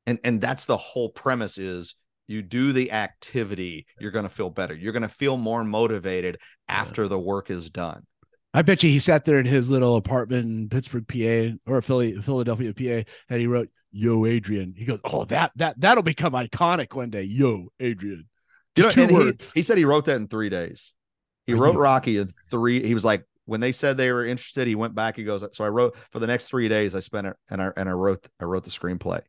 And 0.07 0.18
and 0.24 0.40
that's 0.40 0.66
the 0.66 0.76
whole 0.76 1.11
premise 1.11 1.59
is 1.59 1.94
you 2.26 2.42
do 2.42 2.72
the 2.72 2.92
activity, 2.92 3.87
you're 4.00 4.11
going 4.11 4.24
to 4.24 4.28
feel 4.28 4.50
better. 4.50 4.74
You're 4.74 4.92
going 4.92 5.02
to 5.02 5.09
feel 5.09 5.37
more 5.37 5.64
motivated 5.64 6.38
after 6.68 7.09
the 7.09 7.18
work 7.18 7.50
is 7.50 7.70
done. 7.70 8.07
I 8.55 8.62
bet 8.62 8.83
you 8.83 8.90
he 8.90 8.98
sat 8.98 9.24
there 9.24 9.38
in 9.38 9.46
his 9.46 9.70
little 9.70 9.96
apartment 9.96 10.44
in 10.44 10.68
Pittsburgh, 10.68 11.07
PA, 11.09 11.72
or 11.72 11.81
Philly, 11.81 12.20
Philadelphia, 12.20 12.74
PA, 12.74 13.11
and 13.31 13.40
he 13.40 13.46
wrote 13.46 13.68
"Yo, 13.90 14.26
Adrian." 14.26 14.74
He 14.76 14.85
goes, 14.85 15.00
"Oh, 15.05 15.24
that 15.26 15.52
that 15.57 15.81
that'll 15.81 16.02
become 16.02 16.33
iconic 16.33 16.94
one 16.94 17.11
day." 17.11 17.22
Yo, 17.22 17.68
Adrian. 17.81 18.28
You 18.76 18.85
know, 18.85 18.90
two 18.90 19.06
words. 19.08 19.52
He, 19.52 19.61
he, 19.61 19.64
said 19.64 19.78
he 19.78 19.85
wrote 19.85 20.06
that 20.06 20.16
in 20.16 20.28
three 20.28 20.48
days. 20.48 20.94
He 21.46 21.54
wrote 21.54 21.76
Rocky 21.76 22.18
in 22.18 22.30
three. 22.50 22.87
He 22.87 22.94
was 22.94 23.04
like, 23.04 23.24
when 23.44 23.61
they 23.61 23.72
said 23.72 23.96
they 23.96 24.12
were 24.12 24.24
interested, 24.24 24.66
he 24.68 24.76
went 24.76 24.94
back. 24.94 25.16
He 25.16 25.24
goes, 25.24 25.44
so 25.52 25.64
I 25.64 25.68
wrote 25.68 25.96
for 26.11 26.20
the 26.20 26.26
next 26.26 26.48
three 26.48 26.68
days. 26.68 26.94
I 26.94 27.00
spent 27.00 27.26
it 27.26 27.37
and 27.50 27.61
I 27.61 27.70
and 27.76 27.88
I 27.88 27.92
wrote 27.92 28.26
I 28.40 28.44
wrote 28.44 28.64
the 28.64 28.70
screenplay. 28.70 29.20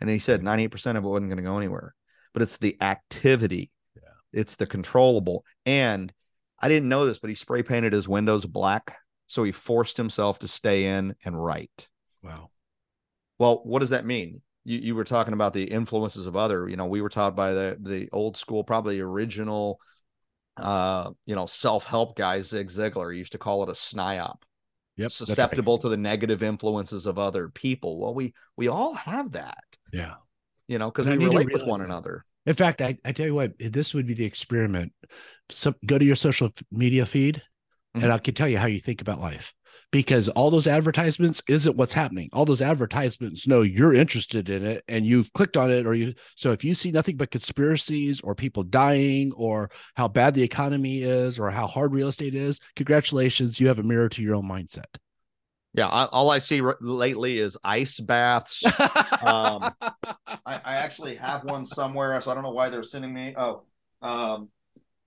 And 0.00 0.10
he 0.10 0.18
said 0.18 0.42
ninety 0.42 0.64
eight 0.64 0.70
percent 0.70 0.98
of 0.98 1.04
it 1.04 1.08
wasn't 1.08 1.30
going 1.30 1.42
to 1.42 1.42
go 1.42 1.56
anywhere 1.56 1.94
but 2.32 2.42
it's 2.42 2.56
the 2.56 2.76
activity. 2.80 3.70
Yeah. 3.94 4.08
It's 4.32 4.56
the 4.56 4.66
controllable. 4.66 5.44
And 5.66 6.12
I 6.58 6.68
didn't 6.68 6.88
know 6.88 7.06
this, 7.06 7.18
but 7.18 7.30
he 7.30 7.34
spray 7.34 7.62
painted 7.62 7.92
his 7.92 8.08
windows 8.08 8.46
black. 8.46 8.96
So 9.26 9.44
he 9.44 9.52
forced 9.52 9.96
himself 9.96 10.40
to 10.40 10.48
stay 10.48 10.84
in 10.84 11.14
and 11.24 11.42
write. 11.42 11.88
Wow. 12.22 12.50
Well, 13.38 13.62
what 13.64 13.80
does 13.80 13.90
that 13.90 14.04
mean? 14.04 14.42
You, 14.64 14.78
you 14.78 14.94
were 14.94 15.04
talking 15.04 15.34
about 15.34 15.54
the 15.54 15.64
influences 15.64 16.26
of 16.26 16.36
other, 16.36 16.68
you 16.68 16.76
know, 16.76 16.86
we 16.86 17.00
were 17.00 17.08
taught 17.08 17.34
by 17.34 17.52
the 17.52 17.78
the 17.80 18.08
old 18.12 18.36
school, 18.36 18.64
probably 18.64 19.00
original 19.00 19.80
uh, 20.58 21.10
you 21.24 21.34
know, 21.34 21.46
self-help 21.46 22.14
guy, 22.14 22.42
Zig 22.42 22.68
Ziglar 22.68 23.16
used 23.16 23.32
to 23.32 23.38
call 23.38 23.62
it 23.62 23.70
a 23.70 23.74
sniop. 23.74 24.44
Yep. 24.98 25.10
Susceptible 25.10 25.76
right. 25.76 25.80
to 25.80 25.88
the 25.88 25.96
negative 25.96 26.42
influences 26.42 27.06
of 27.06 27.18
other 27.18 27.48
people. 27.48 27.98
Well, 27.98 28.14
we 28.14 28.34
we 28.56 28.68
all 28.68 28.94
have 28.94 29.32
that. 29.32 29.64
Yeah 29.92 30.14
you 30.72 30.78
know, 30.78 30.90
because 30.90 31.06
we 31.06 31.16
relate 31.16 31.52
with 31.52 31.64
one 31.64 31.80
that. 31.80 31.86
another. 31.86 32.24
In 32.46 32.54
fact, 32.54 32.80
I, 32.80 32.96
I 33.04 33.12
tell 33.12 33.26
you 33.26 33.34
what, 33.34 33.52
this 33.58 33.92
would 33.94 34.06
be 34.06 34.14
the 34.14 34.24
experiment. 34.24 34.92
So 35.50 35.74
go 35.84 35.98
to 35.98 36.04
your 36.04 36.16
social 36.16 36.50
media 36.70 37.04
feed, 37.06 37.36
mm-hmm. 37.94 38.04
and 38.04 38.12
I 38.12 38.18
can 38.18 38.34
tell 38.34 38.48
you 38.48 38.56
how 38.58 38.66
you 38.66 38.80
think 38.80 39.00
about 39.02 39.20
life. 39.20 39.52
Because 39.90 40.28
all 40.30 40.50
those 40.50 40.66
advertisements 40.66 41.42
isn't 41.48 41.76
what's 41.76 41.92
happening. 41.92 42.28
All 42.32 42.44
those 42.44 42.62
advertisements 42.62 43.46
know 43.46 43.62
you're 43.62 43.94
interested 43.94 44.48
in 44.48 44.64
it 44.64 44.84
and 44.88 45.06
you've 45.06 45.32
clicked 45.32 45.56
on 45.56 45.70
it 45.70 45.86
or 45.86 45.94
you 45.94 46.14
so 46.36 46.52
if 46.52 46.64
you 46.64 46.74
see 46.74 46.90
nothing 46.90 47.16
but 47.16 47.30
conspiracies 47.30 48.20
or 48.20 48.34
people 48.34 48.62
dying 48.62 49.32
or 49.36 49.70
how 49.94 50.08
bad 50.08 50.34
the 50.34 50.42
economy 50.42 51.02
is 51.02 51.38
or 51.38 51.50
how 51.50 51.66
hard 51.66 51.92
real 51.92 52.08
estate 52.08 52.34
is, 52.34 52.60
congratulations, 52.76 53.60
you 53.60 53.68
have 53.68 53.78
a 53.78 53.82
mirror 53.82 54.08
to 54.08 54.22
your 54.22 54.34
own 54.34 54.48
mindset. 54.48 54.84
Yeah, 55.74 55.88
I, 55.88 56.04
all 56.06 56.30
I 56.30 56.38
see 56.38 56.60
r- 56.60 56.76
lately 56.80 57.38
is 57.38 57.56
ice 57.64 57.98
baths. 57.98 58.62
um, 58.66 59.72
I, 59.80 60.36
I, 60.46 60.76
actually 60.76 61.16
have 61.16 61.44
one 61.44 61.64
somewhere, 61.64 62.20
so 62.20 62.30
I 62.30 62.34
don't 62.34 62.42
know 62.42 62.50
why 62.50 62.68
they're 62.68 62.82
sending 62.82 63.14
me. 63.14 63.34
Oh, 63.38 63.62
um, 64.02 64.50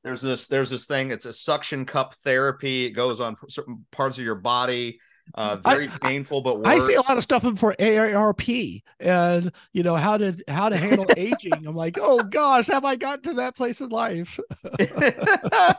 there's 0.05 0.21
this 0.21 0.45
there's 0.45 0.69
this 0.69 0.85
thing. 0.85 1.09
It's 1.09 1.25
a 1.25 1.33
suction 1.33 1.83
cup 1.83 2.13
therapy. 2.17 2.85
It 2.85 2.91
goes 2.91 3.19
on 3.19 3.35
certain 3.49 3.83
parts 3.89 4.19
of 4.19 4.23
your 4.23 4.35
body. 4.35 4.99
Uh, 5.33 5.55
very 5.55 5.89
I, 5.89 5.97
painful, 5.97 6.41
but. 6.41 6.61
I 6.63 6.77
see 6.77 6.93
a 6.93 7.01
lot 7.01 7.17
of 7.17 7.23
stuff 7.23 7.41
for 7.57 7.73
AARP 7.79 8.83
and 8.99 9.51
you 9.73 9.81
know 9.81 9.95
how 9.95 10.17
to 10.17 10.35
how 10.47 10.69
to 10.69 10.77
handle 10.77 11.07
aging. 11.17 11.65
I'm 11.65 11.75
like, 11.75 11.97
oh 11.99 12.21
gosh, 12.21 12.67
have 12.67 12.85
I 12.85 12.97
gotten 12.97 13.23
to 13.23 13.33
that 13.33 13.55
place 13.55 13.81
in 13.81 13.89
life? 13.89 14.39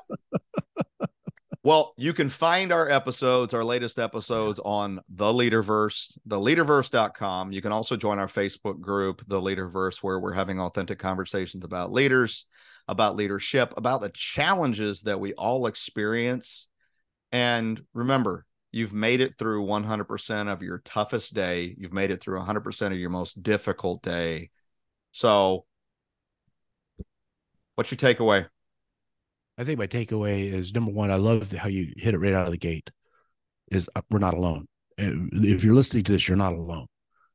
Well, 1.66 1.94
you 1.96 2.12
can 2.12 2.28
find 2.28 2.70
our 2.70 2.88
episodes, 2.88 3.52
our 3.52 3.64
latest 3.64 3.98
episodes 3.98 4.60
on 4.64 5.00
the 5.08 5.24
Leaderverse, 5.24 6.16
theleaderverse.com. 6.28 7.50
You 7.50 7.60
can 7.60 7.72
also 7.72 7.96
join 7.96 8.20
our 8.20 8.28
Facebook 8.28 8.78
group, 8.78 9.24
The 9.26 9.40
Leaderverse, 9.40 10.00
where 10.00 10.20
we're 10.20 10.32
having 10.32 10.60
authentic 10.60 11.00
conversations 11.00 11.64
about 11.64 11.90
leaders, 11.90 12.46
about 12.86 13.16
leadership, 13.16 13.74
about 13.76 14.00
the 14.00 14.10
challenges 14.10 15.02
that 15.02 15.18
we 15.18 15.32
all 15.32 15.66
experience. 15.66 16.68
And 17.32 17.82
remember, 17.94 18.46
you've 18.70 18.94
made 18.94 19.20
it 19.20 19.36
through 19.36 19.66
100% 19.66 20.52
of 20.52 20.62
your 20.62 20.78
toughest 20.84 21.34
day. 21.34 21.74
You've 21.76 21.92
made 21.92 22.12
it 22.12 22.22
through 22.22 22.38
100% 22.38 22.92
of 22.92 22.98
your 22.98 23.10
most 23.10 23.42
difficult 23.42 24.04
day. 24.04 24.50
So, 25.10 25.64
what's 27.74 27.90
your 27.90 27.98
takeaway? 27.98 28.46
I 29.58 29.64
think 29.64 29.78
my 29.78 29.86
takeaway 29.86 30.52
is 30.52 30.74
number 30.74 30.92
one, 30.92 31.10
I 31.10 31.16
love 31.16 31.50
how 31.52 31.68
you 31.68 31.92
hit 31.96 32.14
it 32.14 32.18
right 32.18 32.34
out 32.34 32.46
of 32.46 32.52
the 32.52 32.58
gate. 32.58 32.90
Is 33.70 33.88
uh, 33.96 34.02
we're 34.10 34.18
not 34.18 34.34
alone. 34.34 34.66
If 34.98 35.64
you're 35.64 35.74
listening 35.74 36.04
to 36.04 36.12
this, 36.12 36.28
you're 36.28 36.36
not 36.36 36.52
alone. 36.52 36.86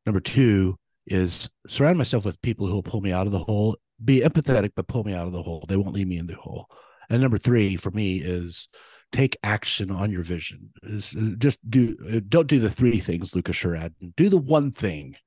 Number 0.05 0.19
two 0.19 0.77
is 1.07 1.49
surround 1.67 1.97
myself 1.97 2.25
with 2.25 2.41
people 2.41 2.67
who 2.67 2.73
will 2.73 2.83
pull 2.83 3.01
me 3.01 3.11
out 3.11 3.27
of 3.27 3.33
the 3.33 3.39
hole. 3.39 3.77
Be 4.03 4.21
empathetic, 4.21 4.71
but 4.75 4.87
pull 4.87 5.03
me 5.03 5.13
out 5.13 5.27
of 5.27 5.33
the 5.33 5.43
hole. 5.43 5.63
They 5.67 5.75
won't 5.75 5.93
leave 5.93 6.07
me 6.07 6.17
in 6.17 6.27
the 6.27 6.35
hole. 6.35 6.67
And 7.09 7.21
number 7.21 7.37
three 7.37 7.75
for 7.75 7.91
me 7.91 8.17
is 8.21 8.69
take 9.11 9.37
action 9.43 9.91
on 9.91 10.11
your 10.11 10.23
vision. 10.23 10.71
Is 10.83 11.13
uh, 11.15 11.35
just 11.37 11.59
do 11.69 11.97
uh, 12.11 12.19
don't 12.27 12.47
do 12.47 12.59
the 12.59 12.71
three 12.71 12.99
things, 12.99 13.35
Lucas 13.35 13.55
Sheridan. 13.55 14.13
Do 14.15 14.29
the 14.29 14.37
one 14.37 14.71
thing, 14.71 15.17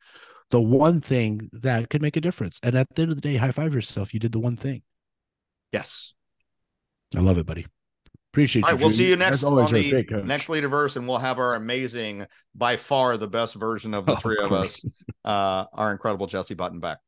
the 0.50 0.61
one 0.61 1.00
thing 1.00 1.50
that 1.52 1.90
could 1.90 2.02
make 2.02 2.16
a 2.16 2.20
difference. 2.20 2.59
And 2.62 2.74
at 2.74 2.88
the 2.94 3.02
end 3.02 3.11
of 3.11 3.16
the 3.16 3.20
day, 3.20 3.37
high 3.37 3.50
five 3.50 3.74
yourself. 3.74 4.14
You 4.14 4.20
did 4.20 4.33
the 4.33 4.40
one 4.40 4.57
thing. 4.57 4.83
Yes. 5.72 6.14
I 7.16 7.20
love 7.20 7.38
it, 7.38 7.46
buddy. 7.46 7.66
Appreciate 8.33 8.64
All 8.64 8.72
right, 8.72 8.81
you. 8.81 8.87
We'll 8.87 8.94
see 8.94 9.09
you 9.09 9.16
next 9.16 9.44
on 9.44 9.55
the 9.55 10.22
next 10.24 10.48
leaderverse, 10.48 10.96
and 10.96 11.07
we'll 11.07 11.18
have 11.18 11.38
our 11.38 11.55
amazing, 11.55 12.27
by 12.55 12.77
far 12.77 13.16
the 13.16 13.29
best 13.29 13.55
version 13.55 13.94
of 13.94 14.07
the 14.07 14.12
oh, 14.16 14.16
three 14.16 14.38
of, 14.38 14.46
of 14.46 14.53
us, 14.53 14.85
uh, 15.24 15.66
our 15.72 15.92
incredible 15.92 16.27
Jesse 16.27 16.55
Button 16.55 16.81
back. 16.81 16.98